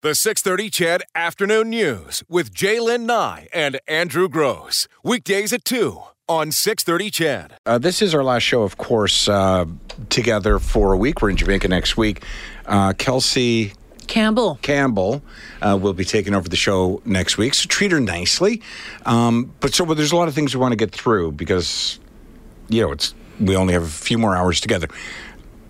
The 0.00 0.14
630 0.14 0.70
Ched 0.70 1.00
Afternoon 1.16 1.70
News 1.70 2.22
with 2.28 2.54
J'lyn 2.54 3.00
Nye 3.00 3.48
and 3.52 3.80
Andrew 3.88 4.28
Gross. 4.28 4.86
Weekdays 5.02 5.52
at 5.52 5.64
2 5.64 6.00
on 6.28 6.52
630 6.52 7.10
Ched. 7.10 7.50
Uh, 7.66 7.78
this 7.78 8.00
is 8.00 8.14
our 8.14 8.22
last 8.22 8.44
show, 8.44 8.62
of 8.62 8.76
course, 8.76 9.28
uh, 9.28 9.64
together 10.08 10.60
for 10.60 10.92
a 10.92 10.96
week. 10.96 11.20
We're 11.20 11.30
in 11.30 11.36
Jamaica 11.36 11.66
next 11.66 11.96
week. 11.96 12.22
Uh, 12.64 12.92
Kelsey 12.92 13.72
Campbell. 14.06 14.60
Campbell 14.62 15.20
uh, 15.62 15.76
will 15.76 15.94
be 15.94 16.04
taking 16.04 16.32
over 16.32 16.48
the 16.48 16.54
show 16.54 17.02
next 17.04 17.36
week, 17.36 17.54
so 17.54 17.66
treat 17.66 17.90
her 17.90 17.98
nicely. 17.98 18.62
Um, 19.04 19.52
but 19.58 19.74
so 19.74 19.82
well, 19.82 19.96
there's 19.96 20.12
a 20.12 20.16
lot 20.16 20.28
of 20.28 20.34
things 20.34 20.54
we 20.54 20.60
want 20.60 20.70
to 20.70 20.76
get 20.76 20.92
through 20.92 21.32
because, 21.32 21.98
you 22.68 22.82
know, 22.82 22.92
it's 22.92 23.16
we 23.40 23.56
only 23.56 23.72
have 23.72 23.82
a 23.82 23.86
few 23.86 24.18
more 24.18 24.36
hours 24.36 24.60
together. 24.60 24.86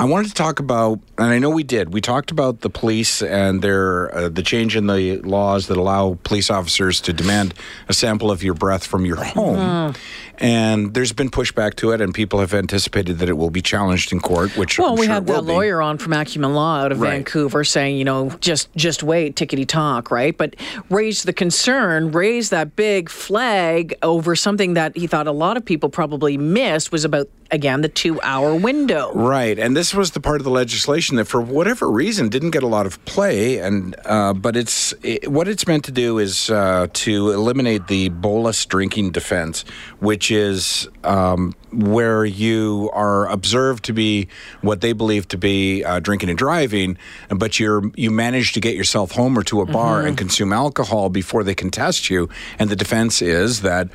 I 0.01 0.05
wanted 0.05 0.29
to 0.29 0.35
talk 0.35 0.61
about, 0.61 1.01
and 1.19 1.27
I 1.27 1.41
know 1.41 1.51
we 1.51 1.65
did. 1.65 1.93
We 1.93 2.01
talked 2.01 2.31
about 2.31 2.61
the 2.61 2.71
police 2.71 3.21
and 3.21 3.63
their 3.63 4.15
uh, 4.15 4.29
the 4.29 4.43
change 4.43 4.77
in 4.77 4.87
the 4.87 5.17
laws 5.23 5.67
that 5.67 5.77
allow 5.77 6.19
police 6.23 6.51
officers 6.51 7.01
to 7.03 7.13
demand 7.13 7.53
a 7.89 7.93
sample 7.93 8.31
of 8.31 8.45
your 8.45 8.55
breath 8.55 8.87
from 8.87 9.05
your 9.05 9.17
home. 9.17 9.95
And 10.41 10.95
there's 10.95 11.13
been 11.13 11.31
pushback 11.31 11.75
to 11.77 11.91
it, 11.91 12.01
and 12.01 12.15
people 12.15 12.39
have 12.39 12.55
anticipated 12.55 13.19
that 13.19 13.29
it 13.29 13.33
will 13.33 13.51
be 13.51 13.61
challenged 13.61 14.13
in 14.13 14.21
court. 14.21 14.57
Which 14.57 14.79
Well, 14.79 14.91
I'm 14.91 14.99
we 15.01 15.07
sure 15.07 15.15
had 15.15 15.27
that 15.27 15.43
lawyer 15.43 15.83
on 15.83 15.99
from 15.99 16.13
Acumen 16.13 16.55
Law 16.55 16.79
out 16.79 16.93
of 16.93 17.01
Right. 17.01 17.11
Vancouver 17.11 17.65
saying, 17.65 17.97
you 17.97 18.05
know, 18.05 18.31
just 18.41 18.73
just 18.77 19.03
wait, 19.03 19.35
tickety 19.35 19.67
talk, 19.67 20.13
right? 20.13 20.37
But 20.37 20.55
raised 20.91 21.27
the 21.27 21.33
concern, 21.33 22.13
raised 22.13 22.53
that 22.53 22.77
big 22.77 23.09
flag 23.09 23.97
over 24.05 24.37
something 24.37 24.75
that 24.75 24.97
he 24.97 25.09
thought 25.09 25.27
a 25.27 25.33
lot 25.33 25.57
of 25.57 25.65
people 25.65 25.89
probably 25.89 26.37
missed 26.37 26.93
was 26.93 27.05
about 27.05 27.29
again 27.51 27.81
the 27.81 27.89
two 27.89 28.21
hour 28.23 28.55
window. 28.55 29.13
Right, 29.13 29.59
and 29.59 29.77
this 29.77 29.95
was 29.95 30.13
the 30.13 30.21
part 30.21 30.41
of 30.41 30.45
the 30.45 30.51
legislation 30.51 31.17
that, 31.17 31.27
for 31.27 31.41
whatever 31.41 31.91
reason, 31.91 32.29
didn't 32.29 32.51
get 32.51 32.63
a 32.63 32.67
lot 32.67 32.87
of 32.87 33.03
play. 33.05 33.59
And 33.59 33.97
uh, 34.05 34.33
but 34.35 34.57
it's 34.57 34.95
it, 35.03 35.31
what 35.31 35.49
it's 35.49 35.67
meant 35.67 35.85
to 35.85 35.93
do 35.93 36.19
is 36.19 36.51
uh, 36.51 36.89
to 36.93 37.31
eliminate 37.31 37.89
the 37.89 38.09
bolus 38.11 38.65
drinking 38.67 39.11
defense, 39.13 39.65
which 40.01 40.31
is 40.31 40.89
um, 41.05 41.55
where 41.73 42.25
you 42.25 42.91
are 42.93 43.27
observed 43.27 43.85
to 43.85 43.93
be 43.93 44.29
what 44.63 44.81
they 44.81 44.93
believe 44.93 45.29
to 45.29 45.39
be 45.39 45.85
uh, 45.85 46.01
drinking 46.01 46.29
and 46.29 46.39
driving, 46.39 46.97
but 47.31 47.59
you're 47.59 47.91
you 47.95 48.11
manage 48.11 48.53
to 48.53 48.61
get 48.61 48.75
yourself 48.75 49.13
home 49.13 49.39
or 49.39 49.43
to 49.45 49.61
a 49.61 49.67
bar 49.67 50.03
and 50.03 50.17
consume 50.17 50.53
alcohol 50.53 51.09
before 51.09 51.45
they 51.45 51.55
can 51.55 51.71
test 51.71 52.11
you, 52.11 52.29
and 52.59 52.71
the 52.71 52.77
defense 52.77 53.23
is 53.23 53.63
that. 53.63 53.89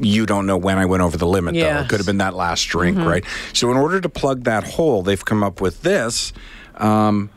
You 0.00 0.26
don't 0.26 0.46
know 0.46 0.56
when 0.56 0.78
I 0.78 0.86
went 0.86 1.02
over 1.02 1.16
the 1.16 1.26
limit, 1.26 1.54
though. 1.54 1.60
It 1.82 1.88
could 1.88 1.98
have 2.00 2.06
been 2.06 2.18
that 2.18 2.34
last 2.34 2.64
drink, 2.64 2.98
right? 2.98 3.24
So, 3.52 3.70
in 3.70 3.76
order 3.76 4.00
to 4.00 4.08
plug 4.08 4.44
that 4.44 4.64
hole, 4.64 5.02
they've 5.02 5.24
come 5.24 5.42
up 5.44 5.60
with 5.60 5.82
this. 5.82 6.32
Um, 6.76 7.30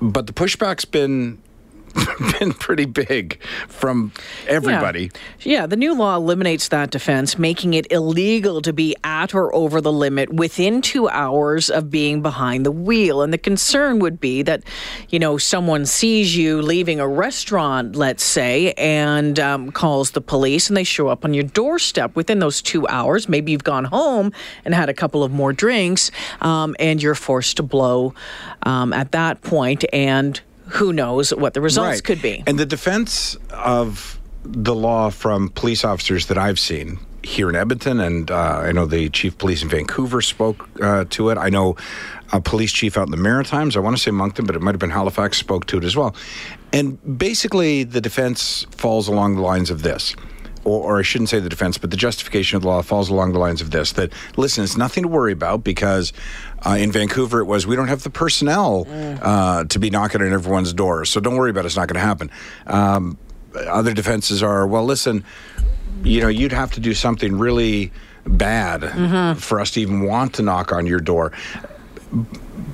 but 0.00 0.26
the 0.26 0.32
pushback's 0.32 0.84
been 0.86 1.42
been 2.38 2.52
pretty 2.52 2.84
big 2.84 3.42
from 3.68 4.12
everybody. 4.46 5.10
Yeah, 5.40 5.66
the 5.66 5.76
new 5.76 5.94
law 5.94 6.16
eliminates 6.16 6.68
that 6.68 6.90
defense, 6.90 7.38
making 7.38 7.74
it 7.74 7.90
illegal 7.90 8.62
to 8.62 8.72
be 8.72 8.94
at 9.04 9.34
or 9.34 9.54
over 9.54 9.80
the 9.80 9.92
limit 9.92 10.32
within 10.32 10.82
two 10.82 11.08
hours 11.08 11.70
of 11.70 11.90
being 11.90 12.22
behind 12.22 12.64
the 12.64 12.70
wheel. 12.70 13.22
And 13.22 13.32
the 13.32 13.38
concern 13.38 13.98
would 14.00 14.20
be 14.20 14.42
that, 14.42 14.62
you 15.08 15.18
know, 15.18 15.38
someone 15.38 15.86
sees 15.86 16.36
you 16.36 16.62
leaving 16.62 17.00
a 17.00 17.08
restaurant, 17.08 17.96
let's 17.96 18.24
say, 18.24 18.72
and 18.72 19.38
um, 19.38 19.70
calls 19.72 20.12
the 20.12 20.20
police, 20.20 20.68
and 20.68 20.76
they 20.76 20.84
show 20.84 21.08
up 21.08 21.24
on 21.24 21.34
your 21.34 21.44
doorstep 21.44 22.14
within 22.16 22.38
those 22.38 22.62
two 22.62 22.86
hours. 22.88 23.28
Maybe 23.28 23.52
you've 23.52 23.64
gone 23.64 23.84
home 23.84 24.32
and 24.64 24.74
had 24.74 24.88
a 24.88 24.94
couple 24.94 25.22
of 25.24 25.32
more 25.32 25.52
drinks, 25.52 26.10
um, 26.40 26.76
and 26.78 27.02
you're 27.02 27.14
forced 27.14 27.56
to 27.56 27.62
blow 27.62 28.14
um, 28.62 28.92
at 28.92 29.12
that 29.12 29.42
point, 29.42 29.84
and 29.92 30.40
who 30.72 30.92
knows 30.92 31.34
what 31.34 31.54
the 31.54 31.60
results 31.60 31.96
Right. 31.96 32.04
could 32.04 32.22
be. 32.22 32.42
And 32.46 32.58
the 32.58 32.66
defense 32.66 33.36
of 33.50 34.18
the 34.44 34.74
law 34.74 35.10
from 35.10 35.48
police 35.50 35.84
officers 35.84 36.26
that 36.26 36.38
I've 36.38 36.58
seen 36.58 36.98
here 37.22 37.50
in 37.50 37.56
Edmonton, 37.56 38.00
and 38.00 38.30
uh, 38.30 38.34
I 38.34 38.72
know 38.72 38.86
the 38.86 39.10
chief 39.10 39.32
of 39.32 39.38
police 39.38 39.62
in 39.62 39.68
Vancouver 39.68 40.22
spoke 40.22 40.68
uh, 40.82 41.04
to 41.10 41.28
it. 41.28 41.36
I 41.36 41.50
know 41.50 41.76
a 42.32 42.40
police 42.40 42.72
chief 42.72 42.96
out 42.96 43.06
in 43.06 43.10
the 43.10 43.16
Maritimes, 43.18 43.76
I 43.76 43.80
want 43.80 43.96
to 43.96 44.02
say 44.02 44.10
Moncton, 44.10 44.46
but 44.46 44.56
it 44.56 44.62
might 44.62 44.72
have 44.72 44.80
been 44.80 44.90
Halifax, 44.90 45.36
spoke 45.36 45.66
to 45.66 45.78
it 45.78 45.84
as 45.84 45.94
well. 45.96 46.14
And 46.72 47.18
basically, 47.18 47.84
the 47.84 48.00
defense 48.00 48.66
falls 48.70 49.08
along 49.08 49.34
the 49.36 49.42
lines 49.42 49.70
of 49.70 49.82
this. 49.82 50.14
Or, 50.64 50.82
or 50.92 50.98
I 50.98 51.02
shouldn't 51.02 51.30
say 51.30 51.40
the 51.40 51.48
defense, 51.48 51.78
but 51.78 51.90
the 51.90 51.96
justification 51.96 52.56
of 52.56 52.62
the 52.62 52.68
law 52.68 52.82
falls 52.82 53.08
along 53.08 53.32
the 53.32 53.38
lines 53.38 53.62
of 53.62 53.70
this 53.70 53.92
that, 53.92 54.12
listen, 54.36 54.62
it's 54.62 54.76
nothing 54.76 55.04
to 55.04 55.08
worry 55.08 55.32
about 55.32 55.64
because 55.64 56.12
uh, 56.66 56.76
in 56.78 56.92
Vancouver 56.92 57.40
it 57.40 57.46
was, 57.46 57.66
we 57.66 57.76
don't 57.76 57.88
have 57.88 58.02
the 58.02 58.10
personnel 58.10 58.86
uh, 59.22 59.64
to 59.64 59.78
be 59.78 59.88
knocking 59.88 60.20
on 60.20 60.32
everyone's 60.32 60.72
door. 60.74 61.06
So 61.06 61.18
don't 61.20 61.36
worry 61.36 61.50
about 61.50 61.64
it, 61.64 61.68
it's 61.68 61.76
not 61.76 61.88
going 61.88 61.94
to 61.94 62.06
happen. 62.06 62.30
Um, 62.66 63.16
other 63.54 63.94
defenses 63.94 64.42
are, 64.42 64.66
well, 64.66 64.84
listen, 64.84 65.24
you 66.02 66.20
know, 66.20 66.28
you'd 66.28 66.52
have 66.52 66.72
to 66.72 66.80
do 66.80 66.92
something 66.94 67.38
really 67.38 67.90
bad 68.26 69.38
for 69.40 69.60
us 69.60 69.70
to 69.72 69.80
even 69.80 70.02
want 70.04 70.34
to 70.34 70.42
knock 70.42 70.72
on 70.72 70.86
your 70.86 71.00
door. 71.00 71.32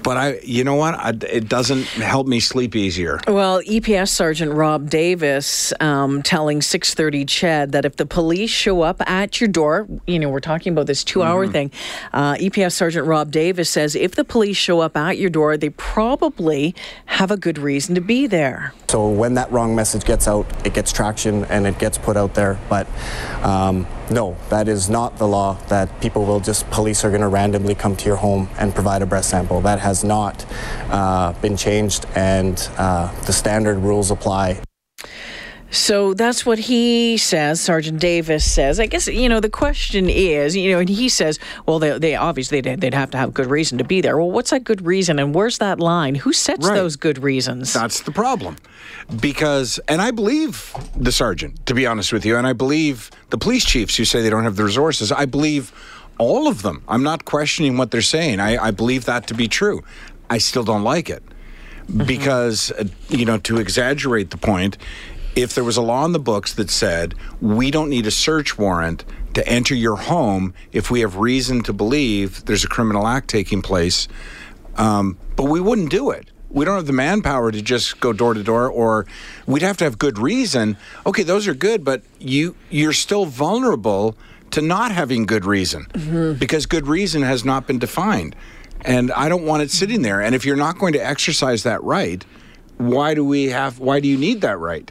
But 0.07 0.17
I, 0.17 0.39
you 0.45 0.63
know 0.63 0.77
what? 0.77 0.95
I, 0.95 1.09
it 1.09 1.49
doesn't 1.49 1.83
help 1.83 2.29
me 2.29 2.39
sleep 2.39 2.77
easier. 2.77 3.19
Well, 3.27 3.61
EPS 3.63 4.11
Sergeant 4.11 4.53
Rob 4.53 4.89
Davis 4.89 5.73
um, 5.81 6.23
telling 6.23 6.63
630 6.63 7.25
Ched 7.25 7.73
that 7.73 7.85
if 7.85 7.97
the 7.97 8.07
police 8.07 8.49
show 8.49 8.83
up 8.83 9.03
at 9.11 9.41
your 9.41 9.49
door, 9.49 9.89
you 10.07 10.21
know, 10.21 10.29
we're 10.29 10.39
talking 10.39 10.73
about 10.73 10.87
this 10.87 11.03
two 11.03 11.25
hour 11.25 11.49
thing. 11.49 11.73
Uh, 12.13 12.35
EPS 12.35 12.75
Sergeant 12.75 13.05
Rob 13.09 13.33
Davis 13.33 13.69
says 13.69 13.97
if 13.97 14.15
the 14.15 14.23
police 14.23 14.57
show 14.57 14.79
up 14.79 14.97
at 14.97 15.19
your 15.19 15.29
door, 15.29 15.57
they 15.57 15.71
probably 15.71 16.73
have 17.07 17.33
a 17.33 17.37
good 17.37 17.59
reason 17.59 17.97
to 17.97 18.01
be 18.01 18.29
there. 18.29 18.75
So 18.89 19.09
when 19.09 19.35
that 19.35 19.51
wrong 19.51 19.75
message 19.75 20.05
gets 20.05 20.29
out, 20.29 20.47
it 20.65 20.73
gets 20.73 20.93
traction 20.93 21.45
and 21.47 21.67
it 21.67 21.81
gets 21.81 21.99
put 21.99 22.17
out 22.17 22.35
there. 22.35 22.61
But 22.69 22.87
um, 23.43 23.89
no, 24.11 24.37
that 24.51 24.69
is 24.69 24.89
not 24.89 25.19
the 25.19 25.27
law 25.27 25.55
that 25.69 26.01
people 26.01 26.25
will 26.25 26.39
just, 26.39 26.71
police 26.71 27.05
are 27.05 27.11
going 27.11 27.23
to 27.23 27.29
randomly 27.29 27.75
come 27.75 27.97
to 27.97 28.07
your 28.07 28.17
home 28.17 28.49
and 28.59 28.73
provide 28.73 29.03
a 29.03 29.07
breath 29.07 29.25
sample. 29.25 29.61
That 29.61 29.81
has 29.81 29.96
not 30.05 30.45
uh, 30.91 31.33
been 31.41 31.57
changed 31.57 32.07
and 32.15 32.69
uh, 32.77 33.13
the 33.23 33.33
standard 33.33 33.79
rules 33.79 34.11
apply. 34.11 34.61
So 35.71 36.15
that's 36.15 36.47
what 36.47 36.59
he 36.61 37.17
says. 37.17 37.61
Sergeant 37.61 38.01
Davis 38.01 38.51
says. 38.51 38.79
I 38.79 38.87
guess 38.87 39.09
you 39.09 39.29
know 39.29 39.41
the 39.41 39.51
question 39.51 40.09
is, 40.09 40.57
you 40.57 40.71
know, 40.71 40.79
and 40.79 40.89
he 40.89 41.09
says, 41.09 41.41
well, 41.67 41.81
they, 41.81 41.99
they 41.99 42.15
obviously 42.15 42.61
they'd, 42.61 42.81
they'd 42.81 42.95
have 42.95 43.11
to 43.11 43.19
have 43.19 43.35
good 43.35 43.49
reason 43.49 43.77
to 43.79 43.85
be 43.85 44.01
there. 44.01 44.17
Well, 44.17 44.31
what's 44.31 44.51
that 44.51 44.63
good 44.63 44.87
reason, 44.87 45.19
and 45.19 45.35
where's 45.35 45.59
that 45.59 45.81
line? 45.81 46.15
Who 46.15 46.33
sets 46.33 46.67
Right. 46.69 46.77
those 46.77 46.95
good 46.97 47.19
reasons? 47.23 47.73
That's 47.73 48.01
the 48.01 48.13
problem. 48.13 48.57
Because, 49.21 49.79
and 49.89 50.01
I 50.01 50.13
believe 50.13 50.73
the 50.97 51.13
sergeant, 51.13 51.67
to 51.67 51.75
be 51.75 51.85
honest 51.85 52.13
with 52.13 52.25
you, 52.25 52.37
and 52.37 52.47
I 52.47 52.53
believe 52.53 53.11
the 53.31 53.39
police 53.39 53.65
chiefs 53.65 53.97
who 53.97 54.05
say 54.05 54.23
they 54.23 54.31
don't 54.31 54.45
have 54.45 54.57
the 54.57 54.65
resources. 54.65 55.11
I 55.13 55.27
believe 55.27 55.73
all 56.19 56.49
of 56.49 56.63
them. 56.63 56.83
I'm 56.89 57.03
not 57.03 57.25
questioning 57.25 57.77
what 57.77 57.91
they're 57.91 58.03
saying. 58.03 58.41
I, 58.41 58.57
I 58.57 58.71
believe 58.71 59.05
that 59.05 59.27
to 59.29 59.35
be 59.35 59.49
true. 59.49 59.83
I 60.29 60.39
still 60.39 60.65
don't 60.65 60.83
like 60.83 61.11
it. 61.11 61.23
Because, 62.05 62.73
uh, 62.73 62.85
you 63.09 63.25
know, 63.25 63.39
to 63.39 63.59
exaggerate 63.59 64.31
the 64.31 64.37
point, 64.37 64.77
if 65.37 65.55
there 65.55 65.63
was 65.63 65.77
a 65.77 65.83
law 65.83 66.05
in 66.05 66.13
the 66.13 66.19
books 66.19 66.55
that 66.55 66.71
said 66.71 67.15
we 67.41 67.71
don't 67.71 67.91
need 67.91 68.07
a 68.07 68.11
search 68.11 68.59
warrant 68.59 69.05
to 69.35 69.47
enter 69.47 69.75
your 69.75 69.97
home 69.97 70.55
if 70.73 70.91
we 70.91 71.01
have 71.01 71.17
reason 71.17 71.63
to 71.63 71.73
believe 71.73 72.45
there's 72.47 72.65
a 72.65 72.69
criminal 72.69 73.07
act 73.07 73.29
taking 73.29 73.61
place, 73.61 74.09
um, 74.77 75.19
but 75.37 75.45
we 75.45 75.61
wouldn't 75.61 75.91
do 75.91 76.11
it. 76.11 76.31
We 76.49 76.65
don't 76.65 76.77
have 76.77 76.87
the 76.87 76.95
manpower 76.95 77.53
to 77.53 77.61
just 77.61 78.01
go 78.01 78.15
door 78.15 78.33
to 78.33 78.43
door, 78.43 78.71
or 78.71 79.07
we'd 79.47 79.63
have 79.63 79.77
to 79.77 79.85
have 79.85 79.99
good 79.99 80.19
reason. 80.19 80.79
Okay, 81.05 81.23
those 81.23 81.47
are 81.47 81.55
good, 81.55 81.85
but 81.85 82.03
you 82.19 82.57
you're 82.71 82.95
still 82.95 83.27
vulnerable 83.27 84.17
to 84.51 84.63
not 84.63 84.93
having 84.93 85.27
good 85.27 85.45
reason 85.45 85.87
mm-hmm. 85.93 86.39
because 86.39 86.67
good 86.67 86.87
reason 86.87 87.23
has 87.23 87.45
not 87.45 87.67
been 87.67 87.79
defined, 87.79 88.37
and 88.83 89.13
I 89.13 89.29
don't 89.29 89.45
want 89.45 89.63
it 89.63 89.71
sitting 89.71 90.03
there. 90.03 90.21
And 90.21 90.35
if 90.35 90.45
you're 90.45 90.57
not 90.57 90.79
going 90.79 90.93
to 90.95 91.05
exercise 91.05 91.63
that 91.65 91.83
right, 91.83 92.25
why 92.79 93.15
do 93.15 93.25
we 93.25 93.47
have? 93.47 93.79
Why 93.79 94.01
do 94.01 94.09
you 94.09 94.19
need 94.19 94.41
that 94.43 94.59
right? 94.59 94.91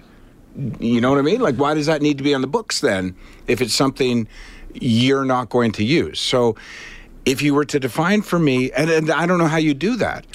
You 0.80 1.02
know 1.02 1.10
what 1.10 1.20
I 1.20 1.24
mean? 1.24 1.42
Like, 1.42 1.56
why 1.56 1.74
does 1.74 1.86
that 1.88 2.02
need 2.02 2.18
to 2.18 2.24
be 2.24 2.34
on 2.34 2.42
the 2.42 2.48
books 2.48 2.80
then 2.80 3.16
if 3.48 3.62
it's 3.62 3.74
something 3.74 4.28
you're 4.74 5.26
not 5.26 5.50
going 5.50 5.72
to 5.74 5.84
use? 5.84 6.20
So, 6.20 6.56
if 7.26 7.42
you 7.42 7.54
were 7.54 7.66
to 7.66 7.80
define 7.80 8.22
for 8.22 8.40
me, 8.40 8.72
and, 8.72 8.90
and 8.90 9.12
I 9.12 9.26
don't 9.26 9.38
know 9.38 9.48
how 9.48 9.58
you 9.58 9.74
do 9.74 9.96
that, 9.98 10.26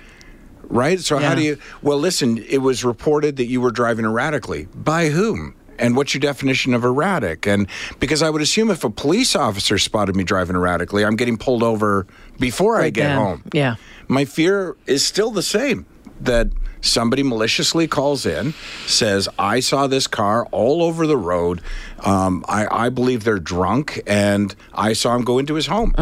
right? 0.65 1.01
So, 1.01 1.19
how 1.19 1.35
do 1.35 1.43
you, 1.43 1.59
well, 1.83 1.99
listen, 1.99 2.39
it 2.39 2.59
was 2.59 2.85
reported 2.85 3.37
that 3.37 3.47
you 3.47 3.61
were 3.61 3.71
driving 3.71 4.05
erratically. 4.05 4.67
By 4.75 5.09
whom? 5.09 5.55
And 5.81 5.97
what's 5.97 6.15
your 6.15 6.21
definition 6.21 6.75
of 6.75 6.85
erratic? 6.85 7.47
And 7.47 7.67
because 7.99 8.23
I 8.23 8.31
would 8.31 8.43
assume 8.43 8.71
if 8.71 8.85
a 8.85 8.91
police 8.91 9.35
officer 9.35 9.79
spotted 9.79 10.15
me 10.15 10.25
driving 10.25 10.55
erratically, 10.57 11.05
I'm 11.05 11.17
getting 11.17 11.39
pulled 11.39 11.63
over 11.63 12.07
before 12.39 12.81
I 12.81 12.91
get 12.91 13.09
then. 13.09 13.17
home. 13.17 13.43
Yeah. 13.53 13.77
My 14.07 14.25
fear 14.25 14.77
is 14.87 15.05
still 15.05 15.31
the 15.31 15.43
same 15.43 15.87
that 16.21 16.49
somebody 16.83 17.23
maliciously 17.23 17.87
calls 17.87 18.27
in, 18.27 18.55
says, 18.87 19.29
I 19.39 19.61
saw 19.61 19.87
this 19.87 20.07
car 20.07 20.47
all 20.51 20.83
over 20.83 21.07
the 21.07 21.17
road. 21.17 21.61
Um, 22.05 22.45
I, 22.49 22.87
I 22.87 22.89
believe 22.89 23.25
they're 23.25 23.39
drunk, 23.39 24.01
and 24.07 24.55
I 24.75 24.93
saw 24.95 25.15
him 25.15 25.23
go 25.23 25.39
into 25.39 25.55
his 25.55 25.67
home. 25.67 25.95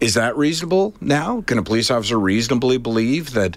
Is 0.00 0.14
that 0.14 0.36
reasonable 0.36 0.94
now? 1.00 1.42
Can 1.42 1.58
a 1.58 1.62
police 1.62 1.90
officer 1.90 2.18
reasonably 2.18 2.76
believe 2.76 3.34
that 3.34 3.56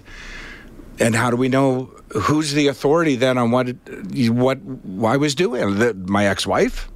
and 0.98 1.14
how 1.14 1.30
do 1.30 1.36
we 1.36 1.48
know 1.48 1.90
who's 2.12 2.52
the 2.52 2.68
authority 2.68 3.16
then 3.16 3.38
on 3.38 3.50
what 3.50 3.68
what 4.14 4.58
I 5.04 5.16
was 5.16 5.34
doing? 5.34 5.78
The, 5.78 5.94
my 5.94 6.26
ex-wife? 6.26 6.88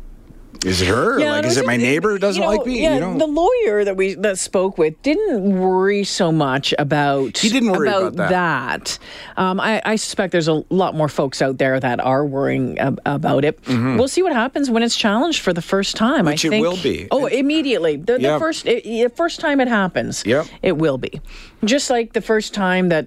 Is 0.65 0.83
it 0.83 0.89
her? 0.89 1.19
Yeah, 1.19 1.33
like, 1.33 1.43
no, 1.45 1.49
is 1.49 1.57
it 1.57 1.65
my 1.67 1.77
neighbor 1.77 2.11
who 2.11 2.19
doesn't 2.19 2.43
you 2.43 2.47
know, 2.49 2.55
like 2.55 2.67
me? 2.67 2.83
Yeah, 2.83 2.95
you 2.95 3.01
know? 3.01 3.17
the 3.19 3.27
lawyer 3.27 3.85
that 3.85 3.97
we 3.97 4.15
that 4.15 4.39
spoke 4.39 4.77
with 4.77 5.01
didn't 5.03 5.59
worry 5.59 6.05
so 6.05 6.31
much 6.31 6.75
about. 6.79 7.39
He 7.39 7.49
didn't 7.49 7.71
worry 7.73 7.89
about 7.89 8.17
that. 8.17 8.29
that. 8.31 8.99
Um, 9.39 9.59
I, 9.59 9.81
I 9.85 9.97
suspect 9.97 10.33
there's 10.33 10.49
a 10.49 10.63
lot 10.69 10.95
more 10.95 11.09
folks 11.09 11.41
out 11.41 11.57
there 11.57 11.81
that 11.81 12.01
are 12.01 12.27
worrying 12.27 12.79
ab- 12.79 13.01
about 13.07 13.45
it. 13.45 13.59
We'll 13.67 14.09
see 14.09 14.23
what 14.23 14.33
happens 14.35 14.69
when 14.71 14.83
it's 14.83 14.97
challenged 14.97 15.41
for 15.41 15.53
the 15.55 15.63
first 15.63 15.97
time. 15.97 16.25
Mm-hmm. 16.25 16.27
Which 16.27 16.45
I 16.45 16.49
it 16.49 16.51
think, 16.51 16.67
will 16.67 16.83
be. 16.83 17.09
Oh, 17.11 17.27
immediately. 17.27 17.97
The, 17.97 18.19
the 18.19 18.39
first 18.39 18.67
it, 18.67 18.85
the 18.85 19.09
first 19.17 19.41
time 19.41 19.61
it 19.61 19.69
happens. 19.69 20.25
Yep. 20.27 20.47
It 20.63 20.77
will 20.77 20.99
be. 20.99 21.21
Just 21.65 21.89
like 21.89 22.13
the 22.13 22.21
first 22.21 22.53
time 22.53 22.91
that 22.91 23.07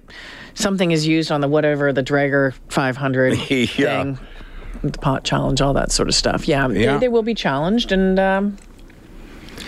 something 0.54 0.90
is 0.90 1.06
used 1.06 1.30
on 1.30 1.40
the 1.40 1.48
whatever 1.48 1.92
the 1.92 2.02
Drager 2.02 2.52
500 2.68 3.34
Yeah. 3.50 3.64
thing 4.02 4.18
the 4.92 4.98
pot 4.98 5.24
challenge, 5.24 5.60
all 5.60 5.72
that 5.74 5.90
sort 5.92 6.08
of 6.08 6.14
stuff. 6.14 6.46
Yeah, 6.48 6.68
Yeah. 6.68 6.94
They, 6.94 7.00
they 7.00 7.08
will 7.08 7.22
be 7.22 7.34
challenged, 7.34 7.92
and 7.92 8.18
um, 8.18 8.56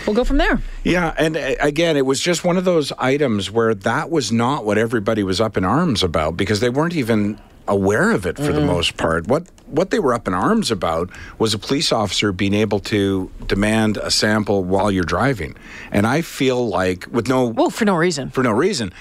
we'll 0.05 0.15
go 0.15 0.23
from 0.23 0.37
there. 0.37 0.61
Yeah, 0.83 1.13
and 1.17 1.35
uh, 1.37 1.55
again, 1.59 1.97
it 1.97 2.05
was 2.05 2.19
just 2.21 2.43
one 2.43 2.57
of 2.57 2.65
those 2.65 2.91
items 2.97 3.49
where 3.51 3.73
that 3.75 4.09
was 4.09 4.31
not 4.31 4.65
what 4.65 4.77
everybody 4.77 5.23
was 5.23 5.39
up 5.41 5.57
in 5.57 5.63
arms 5.65 6.03
about 6.03 6.37
because 6.37 6.59
they 6.59 6.69
weren't 6.69 6.95
even 6.95 7.39
aware 7.69 8.11
of 8.11 8.25
it 8.25 8.37
for 8.37 8.53
the 8.53 8.61
most 8.61 8.95
part. 8.95 9.27
What 9.27 9.45
what 9.65 9.89
they 9.89 9.99
were 9.99 10.13
up 10.13 10.25
in 10.25 10.33
arms 10.33 10.71
about 10.71 11.09
was 11.37 11.53
a 11.53 11.59
police 11.59 11.91
officer 11.91 12.31
being 12.31 12.53
able 12.53 12.79
to 12.79 13.29
demand 13.45 13.97
a 13.97 14.09
sample 14.09 14.63
while 14.63 14.89
you're 14.89 15.03
driving. 15.03 15.53
And 15.91 16.07
I 16.07 16.21
feel 16.21 16.65
like 16.69 17.05
with 17.11 17.27
no 17.27 17.47
Well, 17.47 17.69
for 17.69 17.83
no 17.83 17.97
reason. 17.97 18.29
for 18.29 18.41
no 18.41 18.51
reason. 18.51 18.93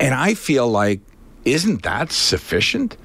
And 0.00 0.12
I 0.12 0.34
feel 0.34 0.68
like 0.68 1.02
isn't 1.44 1.84
that 1.84 2.10
sufficient? 2.10 2.96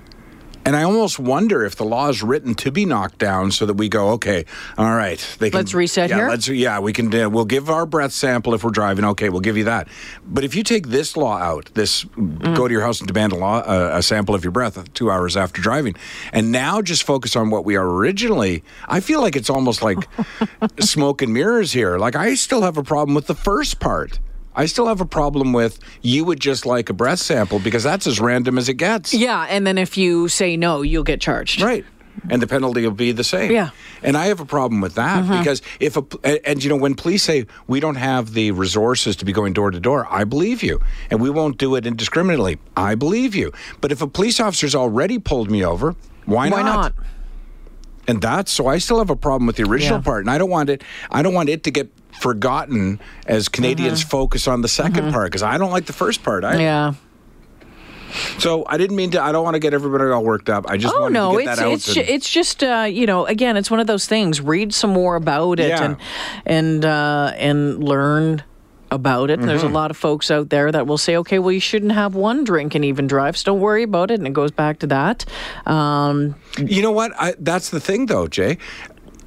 And 0.69 0.75
I 0.75 0.83
almost 0.83 1.17
wonder 1.17 1.65
if 1.65 1.77
the 1.77 1.83
law 1.83 2.09
is 2.09 2.21
written 2.21 2.53
to 2.53 2.69
be 2.69 2.85
knocked 2.85 3.17
down 3.17 3.49
so 3.49 3.65
that 3.65 3.73
we 3.73 3.89
go, 3.89 4.09
okay, 4.09 4.45
all 4.77 4.93
right, 4.93 5.17
they 5.39 5.49
can, 5.49 5.57
Let's 5.57 5.73
reset 5.73 6.11
yeah, 6.11 6.17
here? 6.17 6.29
Let's 6.29 6.47
yeah, 6.47 6.77
we 6.77 6.93
can. 6.93 7.11
Uh, 7.11 7.27
we'll 7.27 7.45
give 7.45 7.71
our 7.71 7.87
breath 7.87 8.11
sample 8.11 8.53
if 8.53 8.63
we're 8.63 8.69
driving. 8.69 9.03
Okay, 9.03 9.29
we'll 9.29 9.41
give 9.41 9.57
you 9.57 9.63
that. 9.63 9.87
But 10.27 10.43
if 10.43 10.53
you 10.53 10.61
take 10.61 10.89
this 10.89 11.17
law 11.17 11.37
out, 11.37 11.71
this 11.73 12.03
Mm. 12.03 12.55
go 12.55 12.67
to 12.67 12.71
your 12.71 12.83
house 12.83 12.99
and 12.99 13.07
demand 13.07 13.31
a 13.31 13.35
law 13.35 13.61
uh, 13.61 13.93
a 13.93 14.03
sample 14.03 14.35
of 14.35 14.43
your 14.43 14.51
breath 14.51 14.93
two 14.93 15.09
hours 15.09 15.35
after 15.35 15.59
driving, 15.59 15.95
and 16.33 16.51
now 16.51 16.83
just 16.83 17.01
focus 17.01 17.35
on 17.35 17.49
what 17.49 17.65
we 17.65 17.75
are 17.75 17.89
originally. 17.89 18.63
I 18.87 18.99
feel 18.99 19.21
like 19.21 19.35
it's 19.35 19.49
almost 19.49 19.81
like 19.81 19.97
smoke 20.79 21.23
and 21.23 21.33
mirrors 21.33 21.71
here. 21.71 21.97
Like 21.97 22.15
I 22.15 22.35
still 22.35 22.61
have 22.61 22.77
a 22.77 22.83
problem 22.83 23.15
with 23.15 23.25
the 23.25 23.33
first 23.33 23.79
part. 23.79 24.19
I 24.59 24.65
still 24.65 24.87
have 24.87 24.99
a 24.99 25.05
problem 25.05 25.53
with 25.53 25.79
you 26.01 26.25
would 26.25 26.41
just 26.41 26.65
like 26.65 26.89
a 26.89 26.93
breath 26.93 27.19
sample 27.19 27.59
because 27.59 27.81
that's 27.81 28.05
as 28.05 28.19
random 28.19 28.57
as 28.57 28.67
it 28.67 28.73
gets. 28.73 29.13
Yeah, 29.13 29.47
and 29.49 29.65
then 29.65 29.77
if 29.77 29.97
you 29.97 30.27
say 30.27 30.57
no, 30.57 30.81
you'll 30.81 31.03
get 31.03 31.21
charged. 31.21 31.61
Right. 31.61 31.85
And 32.29 32.41
the 32.41 32.47
penalty 32.47 32.81
will 32.81 32.91
be 32.91 33.13
the 33.13 33.23
same. 33.23 33.53
Yeah. 33.53 33.69
And 34.03 34.17
I 34.17 34.25
have 34.25 34.41
a 34.41 34.45
problem 34.45 34.81
with 34.81 34.95
that 34.95 35.23
mm-hmm. 35.23 35.39
because 35.39 35.61
if 35.79 35.95
a 35.95 36.03
and, 36.25 36.39
and, 36.43 36.63
you 36.63 36.69
know 36.69 36.75
when 36.75 36.93
police 36.93 37.23
say 37.23 37.45
we 37.67 37.79
don't 37.79 37.95
have 37.95 38.33
the 38.33 38.51
resources 38.51 39.15
to 39.17 39.25
be 39.25 39.31
going 39.31 39.53
door 39.53 39.71
to 39.71 39.79
door, 39.79 40.05
I 40.09 40.25
believe 40.25 40.61
you, 40.61 40.81
and 41.09 41.21
we 41.21 41.29
won't 41.29 41.57
do 41.57 41.75
it 41.75 41.85
indiscriminately. 41.85 42.59
I 42.75 42.95
believe 42.95 43.35
you. 43.35 43.53
But 43.79 43.93
if 43.93 44.01
a 44.01 44.07
police 44.07 44.41
officer's 44.41 44.75
already 44.75 45.19
pulled 45.19 45.49
me 45.49 45.63
over, 45.63 45.95
why, 46.25 46.49
Why 46.49 46.63
not? 46.63 46.93
And 48.09 48.21
that's 48.21 48.51
so 48.51 48.67
I 48.67 48.79
still 48.79 48.97
have 48.97 49.09
a 49.09 49.15
problem 49.15 49.47
with 49.47 49.55
the 49.55 49.63
original 49.63 49.99
Yeah. 49.99 50.03
part, 50.03 50.25
and 50.25 50.29
I 50.29 50.37
don't 50.37 50.49
want 50.49 50.69
it. 50.69 50.83
I 51.09 51.21
don't 51.21 51.33
want 51.33 51.47
it 51.47 51.63
to 51.63 51.71
get 51.71 51.89
forgotten 52.11 52.99
as 53.27 53.47
Canadians 53.49 54.01
focus 54.03 54.47
on 54.47 54.61
the 54.61 54.67
2nd 54.67 55.11
part 55.11 55.27
because 55.27 55.43
I 55.43 55.57
don't 55.57 55.71
like 55.71 55.85
the 55.85 55.93
first 55.93 56.23
part. 56.23 56.43
I, 56.43 56.59
Yeah. 56.59 56.93
So 58.39 58.63
I 58.67 58.77
didn't 58.77 58.95
mean 58.95 59.11
to. 59.11 59.21
I 59.21 59.31
don't 59.31 59.43
want 59.43 59.53
to 59.53 59.59
get 59.59 59.73
everybody 59.75 60.05
all 60.05 60.23
worked 60.23 60.49
up. 60.49 60.65
I 60.67 60.77
just 60.77 60.95
Oh 60.95 61.09
no, 61.09 61.37
to 61.37 61.43
get 61.43 61.51
it's 61.51 61.59
that 61.59 61.71
it's 61.71 61.87
and- 61.87 61.95
ju- 61.95 62.13
it's 62.13 62.29
just 62.29 62.63
uh, 62.63 62.87
you 62.89 63.05
know 63.05 63.27
again 63.27 63.55
it's 63.55 63.69
one 63.69 63.79
of 63.79 63.85
those 63.85 64.07
things. 64.07 64.41
Read 64.41 64.73
some 64.73 64.89
more 64.89 65.15
about 65.15 65.59
it 65.59 65.69
Yeah. 65.69 65.83
and 65.83 65.97
and 66.45 66.85
uh, 66.85 67.33
and 67.37 67.83
learn 67.83 68.41
about 68.89 69.29
it. 69.29 69.39
There's 69.39 69.61
a 69.61 69.65
Mm-hmm. 69.67 69.75
lot 69.75 69.91
of 69.91 69.97
folks 69.97 70.31
out 70.31 70.49
there 70.49 70.71
that 70.71 70.87
will 70.87 70.97
say, 70.97 71.17
okay, 71.17 71.37
well 71.37 71.51
you 71.51 71.59
shouldn't 71.59 71.91
have 71.91 72.15
one 72.15 72.43
drink 72.43 72.73
and 72.73 72.83
even 72.83 73.05
drive. 73.05 73.37
So 73.37 73.51
don't 73.51 73.59
worry 73.59 73.83
about 73.83 74.09
it, 74.09 74.15
and 74.17 74.25
it 74.25 74.33
goes 74.33 74.49
back 74.49 74.79
to 74.79 74.87
that. 74.87 75.25
Um, 75.67 76.33
You 76.57 76.81
know 76.81 76.91
what? 76.91 77.11
I, 77.19 77.35
that's 77.37 77.69
the 77.69 77.79
thing, 77.79 78.07
though, 78.07 78.27
Jay. 78.27 78.57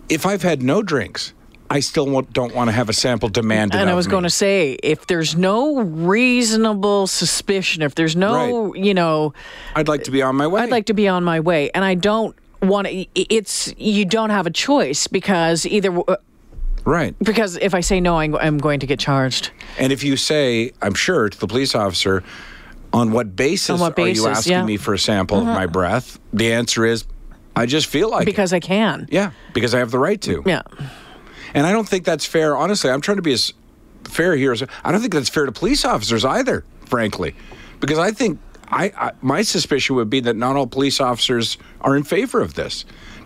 If 0.09 0.27
I've 0.27 0.43
had 0.43 0.61
no 0.61 0.83
drinks, 0.83 1.33
I 1.73 1.81
still 1.81 2.07
won't, 2.07 2.33
don't 2.35 2.55
want 2.55 2.69
to 2.69 2.73
have 2.73 2.91
a 2.91 2.93
sample 2.93 3.31
demanded. 3.31 3.81
and 3.81 3.89
I 3.89 3.95
was 3.95 4.07
going 4.07 4.25
to 4.25 4.31
say, 4.31 4.73
if 4.83 5.07
there's 5.07 5.35
no 5.35 5.81
reasonable 5.81 7.07
suspicion, 7.07 7.83
if 7.83 7.95
there's 7.95 8.15
no, 8.15 8.75
you 8.75 8.93
know, 8.93 9.33
I'd 9.75 9.89
like 9.89 10.05
to 10.05 10.11
be 10.11 10.21
on 10.21 10.37
my 10.37 10.47
way. 10.47 10.61
I'd 10.61 10.71
like 10.71 10.87
to 10.87 10.95
be 10.95 11.09
on 11.09 11.25
my 11.25 11.41
way, 11.41 11.71
and 11.71 11.83
I 11.83 11.95
don't 11.95 12.37
want 12.61 12.89
to. 12.89 13.07
It's 13.15 13.73
you 13.79 14.05
don't 14.05 14.29
have 14.29 14.47
a 14.47 14.51
choice 14.51 15.07
because 15.07 15.65
either 15.65 15.99
uh, 15.99 16.17
right. 16.85 17.19
because 17.21 17.57
if 17.57 17.75
I 17.75 17.81
say 17.81 18.01
no, 18.01 18.19
I'm, 18.19 18.59
going 18.59 18.81
to 18.81 18.87
get 18.87 18.99
charged. 18.99 19.51
And 19.79 19.95
if 19.95 20.05
you 20.05 20.19
say, 20.19 20.73
I'm 20.83 20.95
sure 20.95 21.31
to 21.31 21.41
the 21.41 21.47
police 21.47 21.75
officer, 21.75 22.23
on 22.93 23.13
what 23.13 23.35
basis, 23.35 23.71
On 23.71 23.81
what 23.81 23.99
are 23.99 24.09
you 24.09 24.27
asking 24.27 24.53
yeah. 24.53 24.59
Uh-huh. 24.59 24.67
me 24.67 24.77
for 24.77 24.93
a 24.93 24.99
sample 24.99 25.39
of 25.39 25.47
my 25.47 25.65
breath? 25.65 26.19
The 26.35 26.53
answer 26.53 26.85
is, 26.85 27.07
I 27.57 27.65
just 27.65 27.87
feel 27.87 28.11
like 28.11 28.23
it. 28.23 28.27
because 28.27 28.53
I 28.53 28.61
can. 28.61 29.09
Yeah, 29.11 29.31
because 29.55 29.75
I 29.75 29.79
have 29.79 29.91
the 29.91 29.99
right 29.99 30.21
to. 30.23 30.43
Yeah. 30.45 30.63
And 31.55 31.67
I 31.67 31.73
don't 31.73 31.89
think 31.89 32.05
that's 32.05 32.25
fair. 32.25 32.57
Honestly, 32.57 32.91
I'm 32.91 33.01
trying 33.01 33.17
to 33.19 33.23
be 33.23 33.33
as 33.33 33.53
fair 34.05 34.37
here. 34.37 34.53
As, 34.53 34.63
I 34.85 34.93
don't 34.93 35.01
think 35.01 35.13
that's 35.13 35.29
fair 35.29 35.47
to 35.47 35.53
police 35.53 35.85
officers 35.85 36.25
either, 36.25 36.65
frankly, 36.87 37.35
because 37.81 37.99
I 37.99 38.11
think 38.13 38.39
I, 38.69 38.93
I 38.97 39.13
my 39.21 39.43
suspicion 39.43 39.97
would 39.97 40.11
be 40.11 40.21
that 40.21 40.37
not 40.37 40.57
all 40.57 40.67
police 40.67 41.01
officers 41.01 41.59
are 41.81 41.97
in 41.97 42.03
favor 42.05 42.41
of 42.41 42.55
this. 42.55 42.85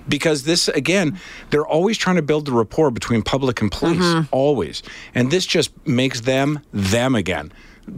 Because 0.08 0.44
this, 0.44 0.68
again, 0.68 1.18
they're 1.50 1.66
always 1.66 1.98
trying 1.98 2.14
to 2.14 2.22
build 2.22 2.46
the 2.46 2.52
rapport 2.52 2.92
between 2.92 3.22
public 3.22 3.60
and 3.60 3.72
police, 3.72 3.98
Mm-hmm. 3.98 4.28
always. 4.30 4.84
And 5.16 5.32
this 5.32 5.44
just 5.44 5.72
makes 5.84 6.20
them 6.20 6.60
them 6.72 7.16
again. 7.16 7.52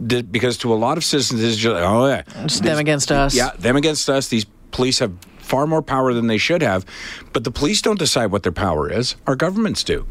D- 0.07 0.23
Because 0.23 0.57
to 0.59 0.73
a 0.73 0.75
lot 0.75 0.97
of 0.97 1.03
citizens, 1.03 1.43
it's 1.43 1.57
just, 1.57 1.75
oh, 1.75 2.07
yeah. 2.07 2.23
It's 2.37 2.61
them 2.61 2.79
against 2.79 3.11
us. 3.11 3.35
Yeah, 3.35 3.51
them 3.59 3.75
against 3.75 4.09
us. 4.09 4.27
These 4.27 4.45
police 4.71 4.97
have 4.97 5.13
far 5.37 5.67
more 5.67 5.83
power 5.83 6.11
than 6.11 6.25
they 6.25 6.39
should 6.39 6.63
have. 6.63 6.83
But 7.31 7.43
the 7.43 7.51
police 7.51 7.79
don't 7.79 7.99
decide 7.99 8.31
what 8.31 8.41
their 8.41 8.51
power 8.51 8.91
is. 8.91 9.15
Our 9.27 9.35
governments 9.35 9.83
do. 9.83 10.07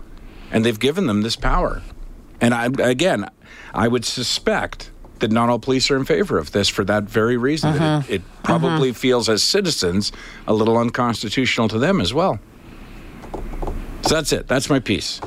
And 0.50 0.64
they've 0.64 0.78
given 0.78 1.06
them 1.06 1.22
this 1.22 1.36
power. 1.36 1.82
And 2.40 2.54
I, 2.54 2.66
again, 2.78 3.28
I 3.74 3.88
would 3.88 4.04
suspect 4.04 4.90
that 5.18 5.32
not 5.32 5.48
all 5.48 5.58
police 5.58 5.90
are 5.90 5.96
in 5.96 6.04
favor 6.04 6.38
of 6.38 6.52
this 6.52 6.68
for 6.68 6.84
that 6.84 7.04
very 7.04 7.36
reason. 7.36 7.70
Uh-huh. 7.70 8.02
It, 8.08 8.16
it 8.16 8.22
probably 8.42 8.92
feels, 8.92 9.28
as 9.28 9.42
citizens, 9.42 10.12
a 10.46 10.54
little 10.54 10.78
unconstitutional 10.78 11.68
to 11.68 11.78
them 11.78 12.00
as 12.00 12.14
well. 12.14 12.38
So 14.02 14.14
that's 14.14 14.32
it. 14.32 14.46
That's 14.46 14.70
my 14.70 14.78
piece. 14.78 15.20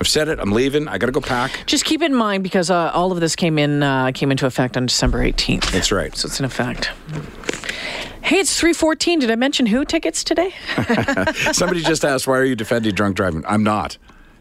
I've 0.00 0.08
said 0.08 0.28
it. 0.28 0.38
I'm 0.40 0.52
leaving. 0.52 0.88
I 0.88 0.98
got 0.98 1.06
to 1.06 1.12
go 1.12 1.20
pack. 1.20 1.64
Just 1.66 1.84
keep 1.84 2.02
in 2.02 2.14
mind 2.14 2.42
because 2.42 2.70
uh, 2.70 2.90
all 2.94 3.12
of 3.12 3.20
this 3.20 3.36
came 3.36 3.58
in 3.58 3.82
uh, 3.82 4.12
came 4.12 4.30
into 4.30 4.46
effect 4.46 4.76
on 4.76 4.86
December 4.86 5.18
18th. 5.18 5.70
That's 5.70 5.92
right. 5.92 6.16
So 6.16 6.26
it's 6.26 6.40
in 6.40 6.46
effect. 6.46 6.90
Hey, 8.22 8.38
it's 8.38 8.58
314. 8.58 9.20
Did 9.20 9.30
I 9.30 9.36
mention 9.36 9.66
who 9.66 9.84
tickets 9.84 10.24
today? 10.24 10.54
Somebody 11.52 11.82
just 11.82 12.04
asked, 12.04 12.26
why 12.26 12.38
are 12.38 12.44
you 12.44 12.54
defending 12.54 12.94
drunk 12.94 13.16
driving? 13.16 13.44
I'm 13.46 13.62
not. 13.62 13.98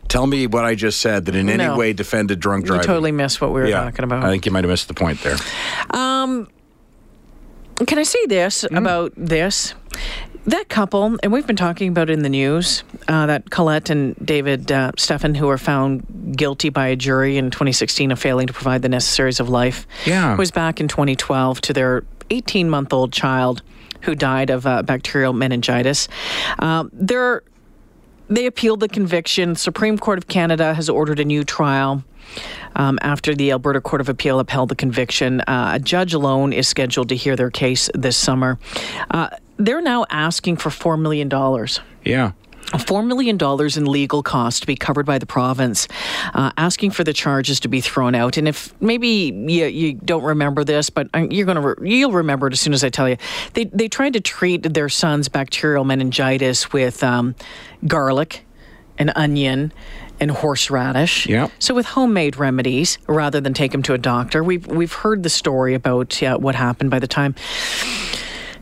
Tell 0.09 0.27
me 0.27 0.47
what 0.47 0.65
I 0.65 0.75
just 0.75 0.99
said 0.99 1.25
that 1.25 1.35
in 1.35 1.49
any 1.49 1.69
way 1.77 1.93
defended 1.93 2.39
drunk 2.39 2.63
You 2.65 2.71
driving. 2.71 2.87
totally 2.87 3.11
missed 3.13 3.39
what 3.39 3.51
we 3.53 3.61
were 3.61 3.67
yeah, 3.67 3.83
talking 3.83 4.03
about. 4.03 4.23
I 4.25 4.29
think 4.29 4.45
you 4.45 4.51
might 4.51 4.63
have 4.65 4.69
missed 4.71 4.87
the 4.89 4.93
point 4.93 5.21
there. 5.21 5.37
Can 7.85 7.97
I 7.97 8.03
say 8.03 8.25
this 8.27 8.63
Mm-hmm. 8.63 8.77
about 8.77 9.13
this? 9.15 9.73
That 10.45 10.67
couple, 10.69 11.17
and 11.21 11.31
we've 11.31 11.45
been 11.45 11.55
talking 11.55 11.89
about 11.89 12.09
it 12.09 12.13
in 12.13 12.23
the 12.23 12.29
news, 12.29 12.83
uh, 13.07 13.25
that 13.27 13.49
Collet 13.51 13.89
and 13.89 14.15
David 14.25 14.71
uh, 14.71 14.91
Stephan, 14.97 15.35
who 15.35 15.45
were 15.47 15.57
found 15.57 16.35
guilty 16.35 16.69
by 16.69 16.87
a 16.87 16.95
jury 16.95 17.37
in 17.37 17.51
2016 17.51 18.11
of 18.11 18.19
failing 18.19 18.47
to 18.47 18.53
provide 18.53 18.81
the 18.81 18.89
necessaries 18.89 19.39
of 19.39 19.47
life, 19.49 19.85
Yeah. 20.05 20.35
was 20.35 20.49
back 20.49 20.79
in 20.79 20.87
2012 20.87 21.61
to 21.61 21.73
their 21.73 22.03
18 22.31 22.69
month 22.69 22.93
old 22.93 23.11
child 23.13 23.61
who 24.01 24.15
died 24.15 24.49
of 24.49 24.65
uh, 24.65 24.81
bacterial 24.81 25.33
meningitis. 25.33 26.07
Um, 26.59 26.89
they're 26.93 27.43
they 28.29 28.45
appealed 28.45 28.79
the 28.79 28.87
conviction. 28.87 29.55
Supreme 29.55 29.97
Court 29.97 30.17
of 30.17 30.27
Canada 30.27 30.73
has 30.73 30.89
ordered 30.89 31.19
a 31.19 31.25
new 31.25 31.43
trial. 31.43 32.03
Um, 32.75 32.99
after 33.01 33.33
the 33.33 33.51
Alberta 33.51 33.81
Court 33.81 34.01
of 34.01 34.09
Appeal 34.09 34.39
upheld 34.39 34.69
the 34.69 34.75
conviction, 34.75 35.41
uh, 35.41 35.71
a 35.73 35.79
judge 35.79 36.13
alone 36.13 36.53
is 36.53 36.67
scheduled 36.67 37.09
to 37.09 37.15
hear 37.15 37.35
their 37.35 37.49
case 37.49 37.89
this 37.95 38.15
summer. 38.15 38.59
Uh, 39.09 39.29
they're 39.57 39.81
now 39.81 40.05
asking 40.09 40.57
for 40.57 40.69
$4 40.69 40.99
million. 40.99 41.29
Yeah. 42.05 42.31
$4 42.71 43.05
million 43.05 43.37
in 43.77 43.91
legal 43.91 44.23
costs 44.23 44.59
to 44.59 44.67
be 44.67 44.75
covered 44.75 45.05
by 45.05 45.17
the 45.17 45.25
province, 45.25 45.87
uh, 46.33 46.51
asking 46.57 46.91
for 46.91 47.03
the 47.03 47.13
charges 47.13 47.59
to 47.61 47.67
be 47.67 47.81
thrown 47.81 48.15
out. 48.15 48.37
And 48.37 48.47
if 48.47 48.79
maybe 48.81 49.07
you, 49.07 49.65
you 49.65 49.93
don't 49.93 50.23
remember 50.23 50.63
this, 50.63 50.89
but 50.89 51.09
uh, 51.13 51.27
you're 51.29 51.45
going 51.45 51.61
to 51.61 51.75
re- 51.75 51.89
you'll 51.89 52.11
remember 52.11 52.47
it 52.47 52.53
as 52.53 52.59
soon 52.59 52.73
as 52.73 52.83
I 52.83 52.89
tell 52.89 53.09
you. 53.09 53.17
They, 53.53 53.65
they 53.65 53.87
tried 53.87 54.13
to 54.13 54.21
treat 54.21 54.73
their 54.73 54.89
son's 54.89 55.29
bacterial 55.29 55.83
meningitis 55.83 56.71
with 56.71 57.03
um, 57.03 57.35
garlic 57.87 58.45
and 58.97 59.11
onion 59.15 59.71
and 60.19 60.31
horseradish. 60.31 61.27
Yep. 61.27 61.51
So 61.59 61.73
with 61.73 61.85
homemade 61.85 62.37
remedies, 62.37 62.97
rather 63.07 63.39
than 63.39 63.53
take 63.53 63.73
him 63.73 63.81
to 63.83 63.93
a 63.93 63.97
doctor, 63.97 64.43
we've 64.43 64.67
we've 64.67 64.91
heard 64.91 65.23
the 65.23 65.29
story 65.29 65.73
about 65.73 66.21
uh, 66.21 66.37
what 66.37 66.55
happened 66.55 66.91
by 66.91 66.99
the 66.99 67.07
time 67.07 67.35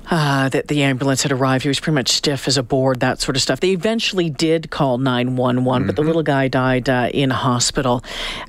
uh, 0.09 0.49
that 0.49 0.67
the 0.67 0.83
ambulance 0.83 1.23
had 1.23 1.31
arrived. 1.31 1.63
He 1.63 1.67
was 1.67 1.79
pretty 1.79 1.95
much 1.95 2.09
stiff 2.09 2.47
as 2.47 2.57
a 2.57 2.63
board, 2.63 2.99
that 3.01 3.19
sort 3.19 3.35
of 3.35 3.41
stuff. 3.41 3.59
They 3.59 3.71
eventually 3.71 4.29
did 4.29 4.69
call 4.69 4.97
911, 4.97 5.57
mm-hmm. 5.57 5.87
but 5.87 5.95
the 5.95 6.01
mm-hmm. 6.01 6.07
little 6.07 6.23
guy 6.23 6.47
died 6.47 6.89
uh, 6.89 7.09
in 7.13 7.29
hospital. 7.29 8.03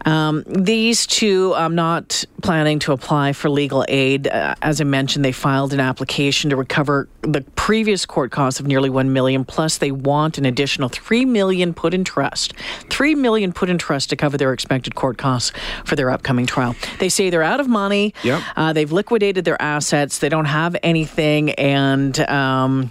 Um, 0.05 0.45
these 0.47 1.07
two, 1.07 1.55
I'm 1.55 1.75
not 1.75 2.25
planning 2.43 2.79
to 2.81 2.93
apply 2.93 3.33
for 3.33 3.50
legal 3.50 3.85
aid. 3.88 4.29
Uh, 4.29 4.55
as 4.62 4.81
I 4.81 4.85
mentioned, 4.85 5.25
they 5.25 5.33
filed 5.33 5.73
an 5.73 5.81
application 5.81 6.50
to 6.50 6.57
recover 6.57 7.09
the 7.23 7.43
previous 7.57 8.07
court 8.07 8.31
costs 8.31 8.61
of 8.61 8.67
nearly 8.67 8.91
1 8.91 9.12
million, 9.12 9.45
plus 9.45 9.79
they 9.79 9.91
want 9.91 10.38
an 10.38 10.47
additional 10.47 10.88
3 10.88 11.25
million 11.25 11.75
put 11.75 11.93
in 11.93 12.05
trust. 12.05 12.55
3 12.91 13.15
million 13.17 13.53
put 13.53 13.69
in 13.69 13.79
trust 13.79 14.11
to 14.11 14.17
cover 14.17 14.37
their 14.37 14.53
expected 14.53 14.95
court 14.95 15.19
costs 15.19 15.53
for 15.85 15.97
their 15.97 16.11
upcoming 16.11 16.47
trial. 16.47 16.77
They 16.99 17.09
say 17.09 17.31
they're 17.31 17.43
out 17.43 17.61
of 17.61 17.69
money. 17.69 18.15
Yep. 18.23 18.43
Uh, 18.57 18.73
they've 18.73 18.91
liquidated 18.91 19.45
their 19.45 19.61
assets. 19.61 20.19
They 20.19 20.29
don't 20.29 20.45
have 20.45 20.77
anything 20.83 21.48
and 21.57 22.19
um, 22.28 22.90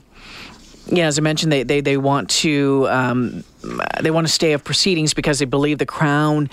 yeah, 0.89 1.07
as 1.07 1.17
I 1.17 1.21
mentioned, 1.21 1.51
they 1.51 1.63
they, 1.63 1.81
they 1.81 1.97
want 1.97 2.29
to 2.29 2.87
um, 2.89 3.43
they 4.01 4.11
want 4.11 4.27
to 4.27 4.33
stay 4.33 4.53
of 4.53 4.63
proceedings 4.63 5.13
because 5.13 5.39
they 5.39 5.45
believe 5.45 5.79
the 5.79 5.85
Crown, 5.85 6.49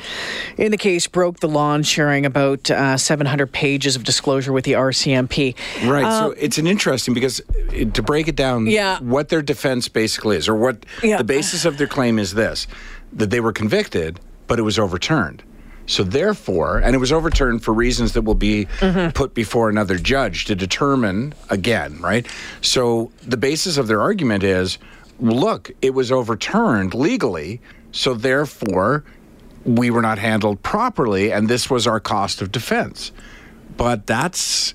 in 0.57 0.71
the 0.71 0.77
case, 0.77 1.07
broke 1.07 1.41
the 1.41 1.49
law, 1.49 1.75
in 1.75 1.83
sharing 1.83 2.27
about 2.27 2.71
uh, 2.71 2.97
700 2.97 3.53
pages 3.53 3.97
of 3.97 4.05
disclosure 4.05 4.53
with 4.53 4.65
the 4.65 4.73
RCMP. 4.73 5.57
Right. 5.89 6.05
Uh, 6.05 6.19
so 6.19 6.31
it's 6.33 6.59
an 6.59 6.67
interesting 6.67 7.15
because 7.15 7.41
to 7.93 8.03
break 8.03 8.29
it 8.29 8.37
down, 8.37 8.67
yeah. 8.67 8.99
what 9.01 9.29
their 9.29 9.43
defense 9.43 9.89
basically 9.89 10.37
is, 10.37 10.49
or 10.49 10.55
what 10.55 10.85
yeah. 11.03 11.19
the 11.19 11.25
basis 11.25 11.65
of 11.65 11.79
their 11.79 11.89
claim 11.89 12.19
is 12.19 12.35
this: 12.35 12.67
that 13.13 13.31
they 13.31 13.41
were 13.41 13.53
convicted, 13.53 14.21
but 14.47 14.59
it 14.59 14.63
was 14.63 14.79
overturned. 14.79 15.43
So 15.87 16.03
therefore, 16.03 16.79
and 16.79 16.95
it 16.95 16.99
was 16.99 17.13
overturned 17.13 17.63
for 17.63 17.75
reasons 17.75 18.13
that 18.13 18.23
will 18.23 18.35
be 18.35 18.67
mm-hmm. 18.79 19.11
put 19.11 19.35
before 19.35 19.69
another 19.69 19.99
judge 19.99 20.47
to 20.47 20.55
determine 20.55 21.35
again, 21.51 22.01
right? 22.01 22.27
So 22.63 23.11
the 23.23 23.37
basis 23.37 23.77
of 23.77 23.87
their 23.87 24.01
argument 24.01 24.43
is, 24.43 24.79
look, 25.21 25.71
it 25.83 25.91
was 25.91 26.11
overturned 26.11 26.95
legally, 26.95 27.61
so 27.93 28.15
therefore 28.15 29.05
we 29.65 29.91
were 29.91 30.03
not 30.03 30.19
handled 30.19 30.63
properly 30.63 31.33
and 31.33 31.49
this 31.49 31.71
was 31.71 31.87
our 31.87 32.01
cost 32.01 32.43
of 32.43 32.53
defense. 32.53 33.13
But 33.77 34.07
that's 34.07 34.75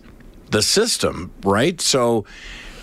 the 0.51 0.62
system, 0.62 1.32
right? 1.44 1.80
So 1.80 2.25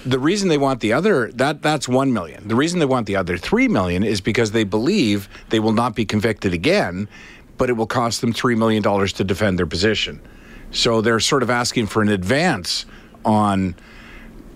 the 0.05 0.19
reason 0.21 0.49
they 0.49 0.59
want 0.59 0.81
the 0.81 0.93
other 0.93 1.33
that 1.33 1.63
that's 1.63 1.89
1 1.89 2.13
million. 2.13 2.47
The 2.47 2.55
reason 2.55 2.79
they 2.79 2.87
want 2.87 3.07
the 3.07 3.17
other 3.17 3.37
3 3.37 3.67
million 3.69 4.05
is 4.05 4.21
because 4.21 4.53
they 4.53 4.65
believe 4.65 5.29
they 5.51 5.59
will 5.59 5.73
not 5.73 5.97
be 5.97 6.05
convicted 6.05 6.55
again 6.55 7.09
but 7.59 7.71
it 7.71 7.75
will 7.75 7.87
cost 7.87 8.21
them 8.21 8.33
$3 8.33 8.57
million 8.57 8.83
to 8.83 9.25
defend 9.25 9.59
their 9.59 9.67
position. 9.67 10.21
So 10.71 11.01
they're 11.01 11.21
sort 11.21 11.43
of 11.43 11.51
asking 11.51 11.87
for 11.87 12.03
an 12.03 12.09
advance 12.09 12.87
on 13.25 13.75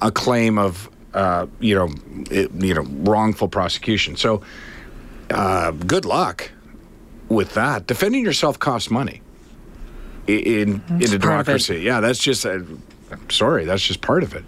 a 0.02 0.11
claim 0.11 0.59
of, 0.59 0.88
uh, 1.14 1.47
you 1.61 1.75
know, 1.75 1.88
it, 2.30 2.50
you 2.52 2.75
know, 2.75 2.83
wrongful 2.83 3.49
prosecution. 3.49 4.16
So 4.16 4.42
uh, 5.30 5.71
good 5.73 6.04
luck 6.04 6.50
with 7.28 7.54
that. 7.54 7.87
Defending 7.87 8.25
yourself 8.25 8.59
costs 8.59 8.90
money 8.90 9.23
in 10.26 10.83
in, 10.88 11.02
in 11.02 11.14
a 11.14 11.19
democracy. 11.19 11.80
Yeah, 11.80 12.00
that's 12.00 12.19
just. 12.19 12.45
Uh, 12.45 12.61
sorry, 13.28 13.64
that's 13.64 13.83
just 13.83 14.00
part 14.00 14.23
of 14.23 14.35
it. 14.35 14.45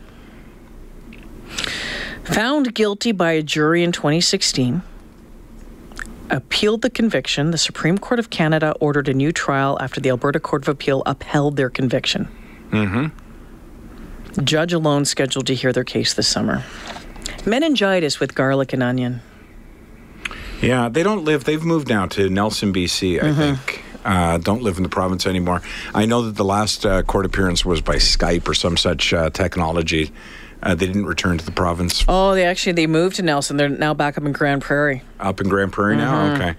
Found 2.24 2.74
guilty 2.74 3.12
by 3.12 3.32
a 3.32 3.42
jury 3.42 3.82
in 3.82 3.92
2016 3.92 4.82
appealed 6.32 6.82
the 6.82 6.90
conviction. 6.90 7.50
The 7.52 7.58
Supreme 7.58 7.98
Court 7.98 8.18
of 8.18 8.30
Canada 8.30 8.74
ordered 8.80 9.08
a 9.08 9.14
new 9.14 9.30
trial 9.30 9.78
after 9.80 10.00
the 10.00 10.08
Alberta 10.08 10.40
Court 10.40 10.62
of 10.62 10.68
Appeal 10.68 11.02
upheld 11.06 11.56
their 11.56 11.70
conviction. 11.70 12.28
Mm-hmm. 12.70 14.42
Judge 14.44 14.72
alone 14.72 15.04
scheduled 15.04 15.46
to 15.46 15.54
hear 15.54 15.72
their 15.72 15.84
case 15.84 16.14
this 16.14 16.26
summer. 16.26 16.64
Meningitis 17.44 18.18
with 18.18 18.34
garlic 18.34 18.72
and 18.72 18.82
onion. 18.82 19.20
Yeah, 20.60 20.88
they 20.88 21.02
don't 21.02 21.24
live. 21.24 21.44
They've 21.44 21.62
moved 21.62 21.88
now 21.88 22.06
to 22.06 22.30
Nelson, 22.30 22.72
BC. 22.72 23.18
I 23.18 23.26
mm-hmm. 23.26 23.38
think. 23.38 23.84
Uh, 24.04 24.38
don't 24.38 24.62
live 24.62 24.78
in 24.78 24.82
the 24.82 24.88
province 24.88 25.26
anymore. 25.26 25.62
I 25.94 26.06
know 26.06 26.22
that 26.22 26.36
the 26.36 26.44
last 26.44 26.84
uh, 26.84 27.02
court 27.02 27.26
appearance 27.26 27.64
was 27.64 27.80
by 27.80 27.96
Skype 27.96 28.48
or 28.48 28.54
some 28.54 28.76
such 28.76 29.12
uh, 29.12 29.30
technology. 29.30 30.10
Uh, 30.62 30.74
they 30.74 30.86
didn't 30.86 31.06
return 31.06 31.38
to 31.38 31.44
the 31.44 31.52
province. 31.52 32.04
Oh, 32.06 32.34
they 32.34 32.44
actually 32.44 32.72
they 32.72 32.86
moved 32.86 33.16
to 33.16 33.22
Nelson. 33.22 33.56
They're 33.56 33.68
now 33.68 33.94
back 33.94 34.16
up 34.16 34.24
in 34.24 34.32
Grande 34.32 34.62
Prairie. 34.62 35.02
Up 35.18 35.40
in 35.40 35.48
Grande 35.48 35.72
Prairie 35.72 35.96
mm-hmm. 35.96 36.04
now. 36.04 36.34
Okay. 36.34 36.54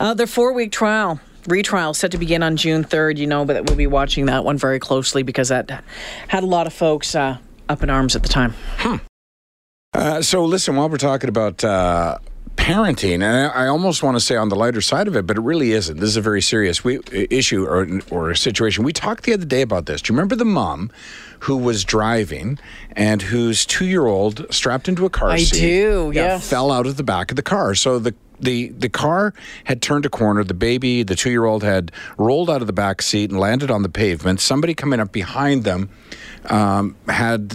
Uh, 0.00 0.14
their 0.14 0.26
four 0.26 0.52
week 0.52 0.72
trial 0.72 1.20
retrial 1.46 1.94
set 1.94 2.12
to 2.12 2.18
begin 2.18 2.42
on 2.42 2.56
June 2.56 2.84
3rd, 2.84 3.16
you 3.16 3.26
know, 3.26 3.44
but 3.44 3.66
we'll 3.66 3.76
be 3.76 3.86
watching 3.86 4.26
that 4.26 4.44
one 4.44 4.56
very 4.56 4.78
closely 4.78 5.22
because 5.22 5.48
that 5.48 5.82
had 6.28 6.42
a 6.42 6.46
lot 6.46 6.66
of 6.66 6.72
folks 6.72 7.14
uh, 7.14 7.38
up 7.68 7.82
in 7.82 7.90
arms 7.90 8.16
at 8.16 8.22
the 8.22 8.28
time. 8.28 8.54
Hmm. 8.78 8.96
Uh, 9.94 10.22
so, 10.22 10.44
listen, 10.44 10.76
while 10.76 10.88
we're 10.88 10.96
talking 10.96 11.28
about 11.28 11.62
uh, 11.64 12.18
parenting, 12.56 13.22
and 13.22 13.24
I 13.24 13.66
almost 13.66 14.02
want 14.02 14.16
to 14.16 14.20
say 14.20 14.36
on 14.36 14.48
the 14.48 14.56
lighter 14.56 14.80
side 14.80 15.08
of 15.08 15.16
it, 15.16 15.26
but 15.26 15.36
it 15.36 15.40
really 15.40 15.72
isn't. 15.72 15.98
This 15.98 16.10
is 16.10 16.16
a 16.16 16.20
very 16.20 16.42
serious 16.42 16.84
we, 16.84 17.00
issue 17.12 17.64
or, 17.64 18.00
or 18.10 18.30
a 18.30 18.36
situation. 18.36 18.84
We 18.84 18.92
talked 18.92 19.24
the 19.24 19.32
other 19.32 19.44
day 19.44 19.62
about 19.62 19.86
this. 19.86 20.02
Do 20.02 20.12
you 20.12 20.16
remember 20.16 20.36
the 20.36 20.44
mom 20.44 20.90
who 21.40 21.56
was 21.56 21.84
driving 21.84 22.58
and 22.92 23.20
whose 23.20 23.66
two 23.66 23.86
year 23.86 24.06
old 24.06 24.46
strapped 24.54 24.88
into 24.88 25.04
a 25.04 25.10
car 25.10 25.30
I 25.30 25.38
seat? 25.38 25.56
I 25.56 25.60
do, 25.60 26.12
yes. 26.14 26.48
Fell 26.48 26.70
out 26.70 26.86
of 26.86 26.96
the 26.96 27.02
back 27.02 27.30
of 27.30 27.36
the 27.36 27.42
car. 27.42 27.74
So 27.74 27.98
the 27.98 28.14
the 28.42 28.68
the 28.70 28.88
car 28.88 29.32
had 29.64 29.80
turned 29.80 30.04
a 30.04 30.08
corner. 30.08 30.44
The 30.44 30.54
baby, 30.54 31.02
the 31.02 31.14
two 31.14 31.30
year 31.30 31.44
old, 31.44 31.62
had 31.62 31.92
rolled 32.18 32.50
out 32.50 32.60
of 32.60 32.66
the 32.66 32.72
back 32.72 33.00
seat 33.00 33.30
and 33.30 33.38
landed 33.38 33.70
on 33.70 33.82
the 33.82 33.88
pavement. 33.88 34.40
Somebody 34.40 34.74
coming 34.74 35.00
up 35.00 35.12
behind 35.12 35.64
them 35.64 35.88
um, 36.46 36.96
had 37.08 37.52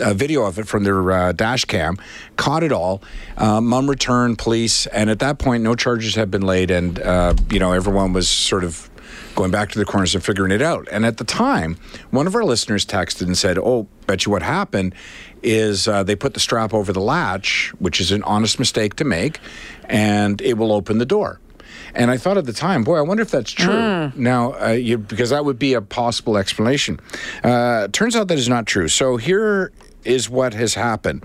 a 0.00 0.14
video 0.14 0.44
of 0.44 0.58
it 0.58 0.66
from 0.66 0.84
their 0.84 1.10
uh, 1.10 1.32
dash 1.32 1.64
cam, 1.66 1.96
caught 2.36 2.62
it 2.62 2.72
all. 2.72 3.02
Uh, 3.36 3.60
mom 3.60 3.88
returned, 3.88 4.38
police, 4.38 4.86
and 4.86 5.10
at 5.10 5.18
that 5.18 5.38
point, 5.38 5.62
no 5.62 5.74
charges 5.74 6.14
had 6.14 6.30
been 6.30 6.42
laid, 6.42 6.70
and 6.70 6.98
uh, 6.98 7.34
you 7.50 7.58
know 7.58 7.72
everyone 7.72 8.12
was 8.12 8.28
sort 8.28 8.64
of 8.64 8.89
going 9.40 9.50
back 9.50 9.70
to 9.70 9.78
the 9.78 9.86
corners 9.86 10.14
and 10.14 10.22
figuring 10.22 10.52
it 10.52 10.60
out. 10.60 10.86
And 10.92 11.06
at 11.06 11.16
the 11.16 11.24
time, 11.24 11.78
one 12.10 12.26
of 12.26 12.34
our 12.34 12.44
listeners 12.44 12.84
texted 12.84 13.22
and 13.22 13.38
said, 13.38 13.56
"Oh, 13.56 13.88
bet 14.06 14.26
you 14.26 14.32
what 14.32 14.42
happened 14.42 14.94
is 15.42 15.88
uh, 15.88 16.02
they 16.02 16.14
put 16.14 16.34
the 16.34 16.40
strap 16.40 16.74
over 16.74 16.92
the 16.92 17.00
latch, 17.00 17.72
which 17.78 18.02
is 18.02 18.12
an 18.12 18.22
honest 18.24 18.58
mistake 18.58 18.96
to 18.96 19.04
make, 19.04 19.40
and 19.88 20.42
it 20.42 20.58
will 20.58 20.72
open 20.72 20.98
the 20.98 21.06
door." 21.06 21.40
And 21.94 22.10
I 22.10 22.18
thought 22.18 22.36
at 22.36 22.44
the 22.44 22.52
time, 22.52 22.84
boy, 22.84 22.98
I 22.98 23.00
wonder 23.00 23.22
if 23.22 23.30
that's 23.30 23.50
true. 23.50 23.72
Mm. 23.72 24.16
Now, 24.16 24.52
uh, 24.60 24.68
you, 24.72 24.98
because 24.98 25.30
that 25.30 25.46
would 25.46 25.58
be 25.58 25.72
a 25.72 25.80
possible 25.80 26.36
explanation. 26.36 27.00
Uh, 27.42 27.88
turns 27.88 28.14
out 28.14 28.28
that 28.28 28.38
is 28.38 28.48
not 28.48 28.66
true. 28.66 28.88
So 28.88 29.16
here 29.16 29.72
is 30.04 30.28
what 30.28 30.52
has 30.52 30.74
happened. 30.74 31.24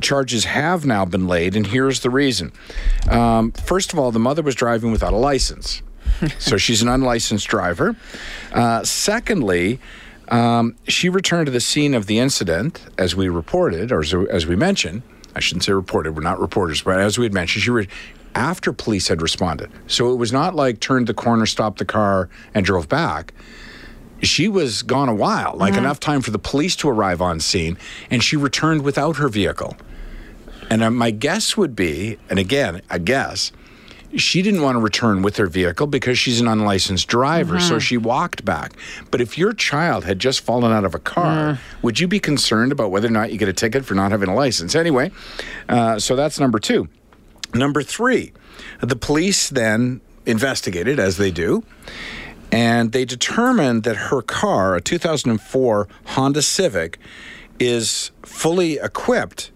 Charges 0.00 0.44
have 0.44 0.86
now 0.86 1.04
been 1.04 1.26
laid, 1.26 1.54
and 1.56 1.66
here's 1.66 2.00
the 2.00 2.10
reason. 2.10 2.52
Um, 3.10 3.52
first 3.52 3.92
of 3.92 3.98
all, 3.98 4.10
the 4.10 4.18
mother 4.18 4.42
was 4.42 4.54
driving 4.54 4.92
without 4.92 5.12
a 5.12 5.18
license 5.18 5.82
so 6.38 6.56
she's 6.56 6.82
an 6.82 6.88
unlicensed 6.88 7.48
driver. 7.48 7.96
Uh, 8.52 8.84
secondly, 8.84 9.80
um, 10.28 10.76
she 10.86 11.08
returned 11.08 11.46
to 11.46 11.52
the 11.52 11.60
scene 11.60 11.94
of 11.94 12.06
the 12.06 12.18
incident, 12.18 12.86
as 12.98 13.16
we 13.16 13.28
reported, 13.28 13.90
or 13.90 14.00
as, 14.00 14.14
as, 14.30 14.46
we 14.46 14.56
mentioned. 14.56 15.02
I 15.34 15.40
shouldn't 15.40 15.64
say 15.64 15.72
reported, 15.72 16.14
we're 16.14 16.22
not 16.22 16.40
reporters, 16.40 16.82
but 16.82 17.00
as 17.00 17.18
we 17.18 17.24
had 17.24 17.34
mentioned, 17.34 17.64
she 17.64 17.70
re- 17.70 17.88
after 18.34 18.72
police 18.72 19.08
had 19.08 19.22
responded. 19.22 19.70
So 19.86 20.12
it 20.12 20.16
was 20.16 20.32
not 20.32 20.54
like 20.54 20.80
turned 20.80 21.06
the 21.06 21.14
corner, 21.14 21.46
stopped 21.46 21.78
the 21.78 21.84
car, 21.84 22.28
and 22.54 22.64
drove 22.64 22.88
back. 22.88 23.34
She 24.22 24.48
was 24.48 24.82
gone 24.82 25.08
a 25.08 25.14
while, 25.14 25.54
like 25.56 25.72
mm-hmm. 25.72 25.84
enough 25.84 25.98
time 25.98 26.20
for 26.20 26.30
the 26.30 26.38
police 26.38 26.76
to 26.76 26.88
arrive 26.88 27.20
on 27.20 27.40
scene, 27.40 27.78
and 28.10 28.22
she 28.22 28.36
returned 28.36 28.82
without 28.82 29.16
her 29.16 29.28
vehicle. 29.28 29.76
And 30.68 30.82
uh, 30.82 30.90
my 30.90 31.10
guess 31.10 31.56
would 31.56 31.74
be, 31.74 32.18
and 32.28 32.38
again, 32.38 32.82
a 32.90 32.98
guess, 32.98 33.50
she 34.16 34.42
didn't 34.42 34.62
want 34.62 34.76
to 34.76 34.80
return 34.80 35.22
with 35.22 35.36
her 35.36 35.46
vehicle 35.46 35.86
because 35.86 36.18
she's 36.18 36.40
an 36.40 36.48
unlicensed 36.48 37.08
driver, 37.08 37.56
mm-hmm. 37.56 37.68
so 37.68 37.78
she 37.78 37.96
walked 37.96 38.44
back. 38.44 38.72
But 39.10 39.20
if 39.20 39.38
your 39.38 39.52
child 39.52 40.04
had 40.04 40.18
just 40.18 40.40
fallen 40.40 40.72
out 40.72 40.84
of 40.84 40.94
a 40.94 40.98
car, 40.98 41.54
mm. 41.54 41.58
would 41.82 42.00
you 42.00 42.08
be 42.08 42.20
concerned 42.20 42.72
about 42.72 42.90
whether 42.90 43.08
or 43.08 43.12
not 43.12 43.32
you 43.32 43.38
get 43.38 43.48
a 43.48 43.52
ticket 43.52 43.84
for 43.84 43.94
not 43.94 44.10
having 44.10 44.28
a 44.28 44.34
license? 44.34 44.74
Anyway, 44.74 45.10
uh, 45.68 45.98
so 45.98 46.16
that's 46.16 46.40
number 46.40 46.58
two. 46.58 46.88
Number 47.54 47.82
three, 47.82 48.32
the 48.80 48.96
police 48.96 49.48
then 49.48 50.00
investigated, 50.26 50.98
as 50.98 51.16
they 51.16 51.30
do, 51.30 51.64
and 52.52 52.92
they 52.92 53.04
determined 53.04 53.84
that 53.84 53.96
her 53.96 54.22
car, 54.22 54.76
a 54.76 54.80
2004 54.80 55.88
Honda 56.06 56.42
Civic, 56.42 56.98
is 57.58 58.10
fully 58.22 58.74
equipped 58.74 59.52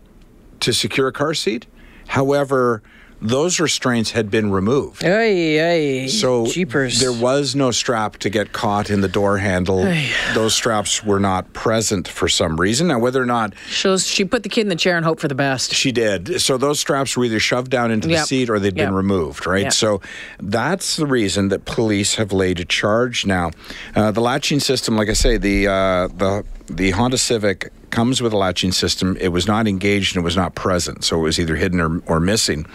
to 0.60 0.72
secure 0.72 1.08
a 1.08 1.12
car 1.12 1.34
seat. 1.34 1.66
However, 2.08 2.82
those 3.24 3.58
restraints 3.58 4.10
had 4.10 4.30
been 4.30 4.50
removed. 4.50 5.02
Ay, 5.02 5.58
ay. 5.58 6.06
So 6.08 6.46
Jeepers. 6.46 7.00
there 7.00 7.12
was 7.12 7.54
no 7.54 7.70
strap 7.70 8.18
to 8.18 8.28
get 8.28 8.52
caught 8.52 8.90
in 8.90 9.00
the 9.00 9.08
door 9.08 9.38
handle. 9.38 9.90
Those 10.34 10.54
straps 10.54 11.02
were 11.02 11.18
not 11.18 11.52
present 11.54 12.06
for 12.06 12.28
some 12.28 12.60
reason. 12.60 12.88
Now, 12.88 12.98
whether 12.98 13.22
or 13.22 13.26
not 13.26 13.54
Shows 13.68 14.06
she 14.06 14.26
put 14.26 14.42
the 14.42 14.50
kid 14.50 14.62
in 14.62 14.68
the 14.68 14.76
chair 14.76 14.96
and 14.96 15.06
hoped 15.06 15.22
for 15.22 15.28
the 15.28 15.34
best. 15.34 15.72
she 15.74 15.90
did, 15.90 16.40
so 16.42 16.58
those 16.58 16.78
straps 16.78 17.16
were 17.16 17.24
either 17.24 17.40
shoved 17.40 17.70
down 17.70 17.90
into 17.90 18.08
the 18.08 18.18
seat 18.18 18.50
or 18.50 18.58
they'd 18.58 18.74
been 18.74 18.94
removed, 18.94 19.46
right? 19.46 19.64
Yep. 19.64 19.72
So 19.72 20.00
that's 20.38 20.96
the 20.96 21.06
reason 21.06 21.48
that 21.48 21.64
police 21.64 22.16
have 22.16 22.30
laid 22.32 22.60
a 22.60 22.64
charge 22.66 23.24
now. 23.24 23.52
Uh, 23.94 24.10
the 24.10 24.20
latching 24.20 24.60
system, 24.60 24.96
like 24.96 25.08
I 25.08 25.14
say, 25.14 25.38
the 25.38 25.66
uh, 25.68 26.08
the 26.08 26.44
the 26.66 26.90
Honda 26.90 27.18
Civic 27.18 27.72
comes 27.90 28.20
with 28.20 28.32
a 28.32 28.36
latching 28.36 28.72
system. 28.72 29.16
It 29.20 29.28
was 29.28 29.46
not 29.46 29.68
engaged 29.68 30.16
and 30.16 30.22
it 30.22 30.24
was 30.24 30.36
not 30.36 30.54
present, 30.54 31.04
so 31.04 31.18
it 31.18 31.22
was 31.22 31.38
either 31.38 31.56
hidden 31.56 31.80
or, 31.80 32.00
or 32.06 32.20
missing. 32.20 32.66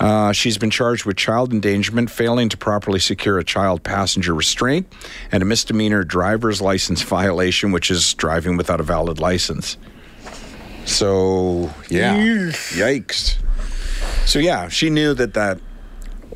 Uh, 0.00 0.32
she's 0.32 0.58
been 0.58 0.70
charged 0.70 1.04
with 1.04 1.16
child 1.16 1.52
endangerment, 1.52 2.10
failing 2.10 2.48
to 2.48 2.56
properly 2.56 2.98
secure 2.98 3.38
a 3.38 3.44
child 3.44 3.82
passenger 3.82 4.34
restraint, 4.34 4.92
and 5.30 5.42
a 5.42 5.46
misdemeanor 5.46 6.02
driver's 6.02 6.60
license 6.60 7.02
violation, 7.02 7.72
which 7.72 7.90
is 7.90 8.14
driving 8.14 8.56
without 8.56 8.80
a 8.80 8.82
valid 8.82 9.20
license. 9.20 9.76
So 10.84 11.70
yeah, 11.88 12.16
yikes. 12.16 13.36
So 14.24 14.38
yeah, 14.38 14.68
she 14.68 14.90
knew 14.90 15.14
that 15.14 15.34
that 15.34 15.60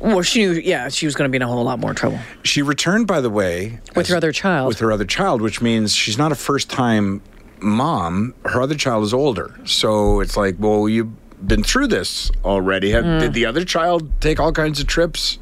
Well, 0.01 0.21
she 0.23 0.45
knew, 0.45 0.53
yeah, 0.53 0.89
she 0.89 1.05
was 1.05 1.15
going 1.15 1.29
to 1.29 1.31
be 1.31 1.35
in 1.37 1.41
a 1.43 1.47
whole 1.47 1.63
lot 1.63 1.79
more 1.79 1.93
trouble. 1.93 2.19
she 2.43 2.61
returned. 2.61 3.07
By 3.07 3.21
the 3.21 3.29
way, 3.29 3.79
With 3.95 4.07
her 4.07 4.15
other 4.17 4.31
child. 4.31 4.67
with 4.67 4.79
her 4.79 4.91
other 4.91 5.05
child, 5.05 5.41
which 5.41 5.61
means 5.61 5.93
she's 5.95 6.17
not 6.17 6.31
a 6.31 6.35
first 6.35 6.69
time 6.69 7.21
mom. 7.59 8.33
Her 8.45 8.61
other 8.61 8.75
child 8.75 9.03
is 9.03 9.13
older, 9.13 9.53
so 9.65 10.19
it's 10.19 10.35
like, 10.35 10.55
well, 10.59 10.89
you've 10.89 11.11
been 11.47 11.63
through 11.63 11.87
this 11.87 12.31
already. 12.43 12.91
Mm. 12.91 13.19
Did 13.19 13.33
the 13.33 13.45
other 13.45 13.63
child 13.63 14.09
take 14.21 14.39
all 14.39 14.51
kinds 14.51 14.79
of 14.79 14.87
trips? 14.87 15.37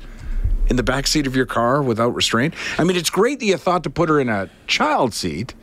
In 0.69 0.75
the 0.75 0.83
back 0.83 1.07
seat 1.07 1.25
of 1.25 1.35
your 1.35 1.47
car 1.47 1.81
without 1.81 2.13
restraint. 2.13 2.53
I 2.77 2.83
mean, 2.83 2.95
it's 2.95 3.09
great 3.09 3.39
that 3.39 3.45
you 3.47 3.57
thought 3.57 3.83
to 3.85 3.89
put 3.89 4.07
her 4.07 4.19
in 4.19 4.29
a 4.29 4.51
child 4.67 5.15
seat. 5.15 5.55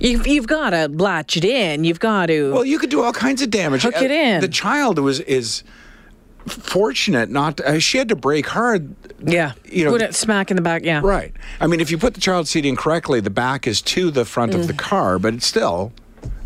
You've, 0.00 0.26
you've 0.26 0.46
got 0.46 0.70
to 0.70 0.88
latch 0.88 1.36
it 1.36 1.44
in. 1.44 1.84
You've 1.84 2.00
got 2.00 2.26
to. 2.26 2.50
Well, 2.54 2.64
you 2.64 2.78
could 2.78 2.88
do 2.88 3.02
all 3.02 3.12
kinds 3.12 3.42
of 3.42 3.50
damage. 3.50 3.82
Hook 3.82 4.00
it 4.00 4.10
Uh, 4.10 4.14
in. 4.14 4.40
The 4.40 4.48
child 4.48 4.98
was 4.98 5.20
is 5.20 5.64
fortunate 6.46 7.30
not. 7.30 7.60
Uh, 7.60 7.78
she 7.78 7.98
had 7.98 8.08
to 8.08 8.16
break 8.16 8.46
hard. 8.46 8.94
yeah. 9.24 9.52
you 9.64 9.84
know- 9.84 9.90
Put 9.92 10.02
it 10.02 10.14
smack 10.14 10.50
in 10.50 10.56
the 10.56 10.62
back. 10.62 10.82
Yeah. 10.84 11.00
Right. 11.02 11.32
I 11.60 11.66
mean, 11.66 11.80
if 11.80 11.90
you 11.90 11.98
put 11.98 12.14
the 12.14 12.20
child 12.20 12.48
seat 12.48 12.64
in 12.66 12.76
correctly, 12.76 13.20
the 13.20 13.30
back 13.30 13.66
is 13.66 13.80
to 13.82 14.10
the 14.10 14.24
front 14.24 14.52
Mm. 14.52 14.60
of 14.60 14.66
the 14.66 14.72
car, 14.74 15.18
but 15.18 15.34
it's 15.34 15.46
still. 15.46 15.92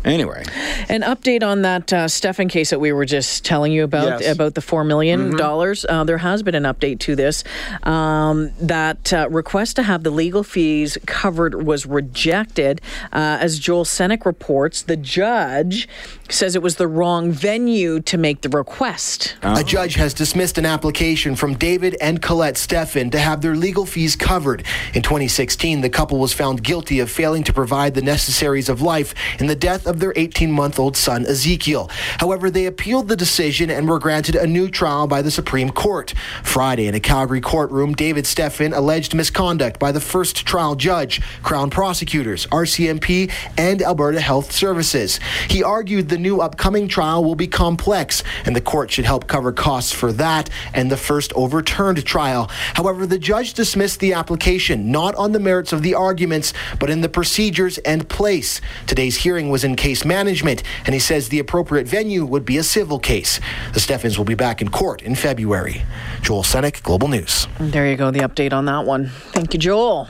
Anyway, 0.05 0.43
An 0.89 1.01
update 1.01 1.43
on 1.43 1.63
that 1.63 1.91
uh, 1.91 2.07
Stephan 2.07 2.47
case 2.47 2.69
that 2.69 2.79
we 2.79 2.91
were 2.91 3.05
just 3.05 3.43
telling 3.43 3.71
you 3.71 3.83
about, 3.83 4.21
Yes. 4.21 4.33
about 4.33 4.53
the 4.55 4.61
$4 4.61 4.85
million. 4.85 5.35
dollars. 5.35 5.85
Uh, 5.87 6.03
there 6.03 6.19
has 6.19 6.43
been 6.43 6.55
an 6.55 6.63
update 6.63 6.99
to 6.99 7.15
this. 7.15 7.43
Um, 7.83 8.51
that 8.61 9.11
uh, 9.13 9.27
request 9.29 9.75
to 9.77 9.83
have 9.83 10.03
the 10.03 10.09
legal 10.11 10.43
fees 10.43 10.97
covered 11.05 11.65
was 11.65 11.85
rejected. 11.85 12.81
Uh, 13.11 13.37
as 13.41 13.59
Joel 13.59 13.83
Senek 13.85 14.25
reports, 14.25 14.81
the 14.83 14.97
judge 14.97 15.87
says 16.29 16.55
it 16.55 16.61
was 16.61 16.75
the 16.75 16.87
wrong 16.87 17.31
venue 17.31 17.99
to 18.01 18.17
make 18.17 18.41
the 18.41 18.49
request. 18.49 19.35
A 19.43 19.63
judge 19.63 19.95
has 19.95 20.13
dismissed 20.13 20.57
an 20.57 20.65
application 20.65 21.35
from 21.35 21.55
David 21.55 21.95
and 22.01 22.21
Collet 22.21 22.57
Stephan 22.57 23.09
to 23.11 23.19
have 23.19 23.41
their 23.41 23.55
legal 23.55 23.85
fees 23.85 24.15
covered. 24.15 24.63
In 24.93 25.01
2016, 25.01 25.81
the 25.81 25.89
couple 25.89 26.19
was 26.19 26.33
found 26.33 26.63
guilty 26.63 26.99
of 26.99 27.09
failing 27.09 27.43
to 27.43 27.53
provide 27.53 27.93
the 27.95 28.01
necessaries 28.01 28.69
of 28.69 28.81
life 28.81 29.13
in 29.39 29.47
the 29.47 29.55
death 29.55 29.86
of 29.87 29.99
their 29.99 30.13
18 30.15 30.51
month 30.51 30.79
old 30.79 30.97
son, 30.97 31.25
Ezekiel. 31.25 31.89
However, 32.19 32.49
they 32.49 32.65
appealed 32.65 33.07
the 33.07 33.15
decision 33.15 33.69
and 33.69 33.87
were 33.87 33.99
granted 33.99 34.35
a 34.35 34.45
new 34.45 34.69
trial 34.69 35.07
by 35.07 35.21
the 35.21 35.31
Supreme 35.31 35.69
Court. 35.69 36.13
Friday, 36.43 36.87
in 36.87 36.95
a 36.95 36.99
Calgary 36.99 37.41
courtroom, 37.41 37.93
David 37.93 38.27
Stephan 38.27 38.73
alleged 38.73 39.15
misconduct 39.15 39.79
by 39.79 39.91
the 39.91 40.01
first 40.01 40.45
trial 40.45 40.75
judge, 40.75 41.21
Crown 41.41 41.69
prosecutors, 41.69 42.45
RCMP, 42.47 43.31
and 43.57 43.81
Alberta 43.81 44.19
Health 44.19 44.51
Services. 44.51 45.19
He 45.49 45.63
argued 45.63 46.09
the 46.09 46.17
new 46.17 46.41
upcoming 46.41 46.87
trial 46.87 47.23
will 47.23 47.35
be 47.35 47.47
complex, 47.47 48.23
and 48.45 48.55
the 48.55 48.61
court 48.61 48.91
should 48.91 49.05
help 49.05 49.27
cover 49.27 49.51
costs 49.51 49.93
for 49.93 50.11
that 50.13 50.49
and 50.73 50.91
the 50.91 50.97
first 50.97 51.31
overturned 51.33 52.03
trial. 52.05 52.49
However, 52.73 53.07
the 53.07 53.17
judge 53.17 53.53
dismissed 53.53 54.01
the 54.01 54.13
application 54.13 54.91
not 54.91 55.15
on 55.15 55.31
the 55.31 55.39
merits 55.39 55.71
of 55.71 55.83
the 55.83 55.95
arguments, 55.95 56.53
but 56.79 56.89
in 56.89 57.01
the 57.01 57.09
procedures 57.09 57.77
and 57.79 58.09
place. 58.09 58.59
Today's 58.87 59.17
hearing 59.17 59.49
was 59.49 59.63
in 59.63 59.75
case 59.77 60.03
management, 60.03 60.63
and 60.85 60.93
he 60.93 60.99
says 60.99 61.29
the 61.29 61.39
appropriate 61.39 61.87
venue 61.87 62.25
would 62.25 62.45
be 62.45 62.57
a 62.57 62.63
civil 62.63 62.99
case. 62.99 63.39
The 63.73 63.79
Stephans 63.79 64.17
will 64.17 64.25
be 64.25 64.35
back 64.35 64.61
in 64.61 64.69
court 64.69 65.01
in 65.01 65.15
February. 65.15 65.83
Joel 66.21 66.43
Senek, 66.43 66.83
Global 66.83 67.07
News. 67.07 67.47
There 67.59 67.87
you 67.89 67.95
go, 67.95 68.11
the 68.11 68.19
update 68.19 68.53
on 68.53 68.65
that 68.65 68.85
one. 68.85 69.09
Thank 69.31 69.53
you, 69.53 69.59
Joel. 69.59 70.09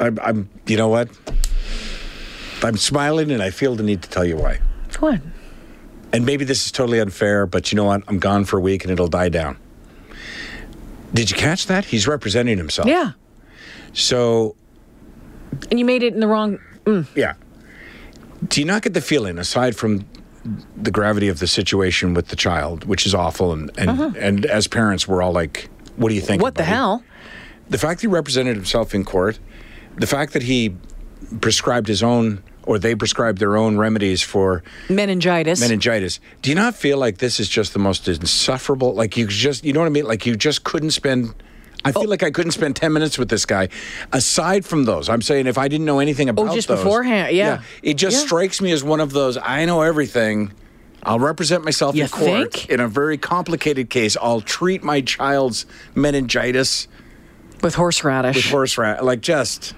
I'm, 0.00 0.18
I'm. 0.22 0.48
You 0.66 0.76
know 0.76 0.88
what? 0.88 1.10
I'm 2.62 2.76
smiling, 2.76 3.30
and 3.30 3.42
I 3.42 3.50
feel 3.50 3.74
the 3.74 3.82
need 3.82 4.02
to 4.02 4.08
tell 4.08 4.24
you 4.24 4.36
why. 4.36 4.60
What? 4.98 5.20
And 6.12 6.24
maybe 6.24 6.44
this 6.44 6.64
is 6.64 6.72
totally 6.72 7.00
unfair, 7.00 7.46
but 7.46 7.70
you 7.70 7.76
know 7.76 7.84
what? 7.84 8.02
I'm 8.08 8.18
gone 8.18 8.44
for 8.44 8.58
a 8.58 8.60
week, 8.60 8.84
and 8.84 8.92
it'll 8.92 9.08
die 9.08 9.28
down. 9.28 9.58
Did 11.14 11.30
you 11.30 11.36
catch 11.36 11.66
that? 11.66 11.84
He's 11.84 12.06
representing 12.06 12.58
himself. 12.58 12.88
Yeah. 12.88 13.12
So 13.92 14.56
And 15.70 15.78
you 15.78 15.84
made 15.84 16.02
it 16.02 16.14
in 16.14 16.20
the 16.20 16.28
wrong. 16.28 16.58
Mm. 16.84 17.06
Yeah. 17.14 17.34
Do 18.46 18.60
you 18.60 18.66
not 18.66 18.82
get 18.82 18.94
the 18.94 19.00
feeling, 19.00 19.38
aside 19.38 19.74
from 19.76 20.04
the 20.76 20.90
gravity 20.90 21.28
of 21.28 21.40
the 21.40 21.46
situation 21.46 22.14
with 22.14 22.28
the 22.28 22.36
child, 22.36 22.84
which 22.84 23.04
is 23.06 23.14
awful, 23.14 23.52
and 23.52 23.70
and, 23.76 24.16
and 24.16 24.46
as 24.46 24.68
parents, 24.68 25.08
we're 25.08 25.22
all 25.22 25.32
like, 25.32 25.68
"What 25.96 26.08
do 26.10 26.14
you 26.14 26.20
think?" 26.20 26.40
Uh-huh. 26.40 26.46
What 26.46 26.54
the 26.54 26.64
hell? 26.64 27.02
The 27.68 27.78
fact 27.78 28.00
that 28.00 28.08
he 28.08 28.12
represented 28.12 28.56
himself 28.56 28.94
in 28.94 29.04
court, 29.04 29.38
the 29.96 30.06
fact 30.06 30.32
that 30.32 30.42
he 30.42 30.74
prescribed 31.40 31.88
his 31.88 32.02
own, 32.02 32.42
or 32.64 32.78
they 32.78 32.94
prescribed 32.94 33.38
their 33.38 33.56
own 33.56 33.76
remedies 33.76 34.22
for 34.22 34.62
Meningitis. 34.88 35.60
meningitis. 35.60 36.20
Do 36.40 36.50
you 36.50 36.56
not 36.56 36.74
feel 36.74 36.96
like 36.96 37.18
this 37.18 37.40
is 37.40 37.48
just 37.48 37.72
the 37.72 37.78
most 37.78 38.08
insufferable? 38.08 38.94
Like 38.94 39.16
you 39.16 39.26
just, 39.26 39.64
you 39.64 39.72
know 39.72 39.80
what 39.80 39.86
I 39.86 39.90
mean? 39.90 40.06
Like 40.06 40.24
you 40.24 40.36
just 40.36 40.64
couldn't 40.64 40.92
spend. 40.92 41.34
I 41.84 41.90
Oh. 41.94 42.00
feel 42.00 42.10
like 42.10 42.22
I 42.22 42.30
couldn't 42.30 42.52
spend 42.52 42.76
ten 42.76 42.92
minutes 42.92 43.18
with 43.18 43.28
this 43.28 43.46
guy. 43.46 43.68
Aside 44.12 44.64
from 44.64 44.84
those, 44.84 45.08
I'm 45.08 45.22
saying 45.22 45.46
if 45.46 45.56
I 45.58 45.68
didn't 45.68 45.86
know 45.86 46.00
anything 46.00 46.28
oh, 46.28 46.30
about 46.30 46.48
Oh, 46.48 46.54
just 46.54 46.68
those- 46.68 46.78
beforehand, 46.78 47.34
yeah. 47.36 47.60
it 47.82 47.94
just 47.94 48.16
Yeah. 48.18 48.26
strikes 48.26 48.60
me 48.60 48.72
as 48.72 48.82
one 48.82 49.00
of 49.00 49.12
those. 49.12 49.38
I 49.42 49.64
know 49.64 49.82
everything. 49.82 50.52
I'll 51.04 51.20
represent 51.20 51.64
myself 51.64 51.94
You 51.94 52.02
in 52.02 52.08
court 52.08 52.52
think? 52.54 52.68
in 52.68 52.80
a 52.80 52.88
very 52.88 53.16
complicated 53.16 53.88
case. 53.90 54.16
I'll 54.20 54.40
treat 54.40 54.82
my 54.82 55.00
child's 55.00 55.64
meningitis 55.94 56.88
with 57.62 57.76
horseradish. 57.76 58.34
with 58.36 58.44
horse 58.46 58.76
rat. 58.76 59.04
Like 59.04 59.20
just, 59.20 59.74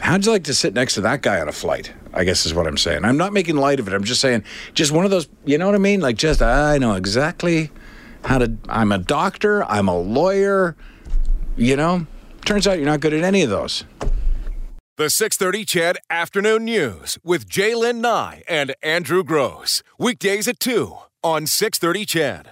how'd 0.00 0.24
you 0.24 0.32
like 0.32 0.44
to 0.44 0.54
sit 0.54 0.74
next 0.74 0.94
to 0.94 1.00
that 1.02 1.20
guy 1.22 1.38
on 1.40 1.48
a 1.48 1.52
flight? 1.52 1.92
I 2.14 2.24
guess 2.24 2.46
is 2.46 2.54
what 2.54 2.66
I'm 2.66 2.78
saying. 2.78 3.04
I'm 3.04 3.18
not 3.18 3.34
making 3.34 3.56
light 3.56 3.78
of 3.78 3.86
it. 3.86 3.92
I'm 3.94 4.02
just 4.04 4.20
saying, 4.22 4.42
just 4.72 4.90
one 4.92 5.04
of 5.04 5.10
those. 5.10 5.28
You 5.44 5.58
know 5.58 5.66
what 5.66 5.74
I 5.74 5.78
mean? 5.78 6.00
Like 6.00 6.16
just, 6.16 6.40
I 6.40 6.78
know 6.78 6.94
exactly 6.94 7.70
how 8.28 8.38
to. 8.38 8.52
I'm 8.68 8.92
a 8.92 8.98
doctor. 8.98 9.64
I'm 9.64 9.88
a 9.88 9.98
lawyer. 9.98 10.76
You 11.56 11.76
know. 11.76 12.06
Turns 12.44 12.66
out 12.66 12.78
you're 12.78 12.86
not 12.86 13.00
good 13.00 13.12
at 13.12 13.24
any 13.24 13.42
of 13.42 13.50
those. 13.50 13.84
The 14.96 15.10
630 15.10 15.64
Ched 15.64 15.96
Afternoon 16.10 16.64
News 16.64 17.18
with 17.22 17.48
J'lyn 17.48 17.96
Nye 17.96 18.42
and 18.48 18.74
Andrew 18.82 19.22
Gross. 19.22 19.82
Weekdays 19.98 20.48
at 20.48 20.60
2 20.60 20.96
on 21.22 21.46
630 21.46 22.06
Ched. 22.06 22.46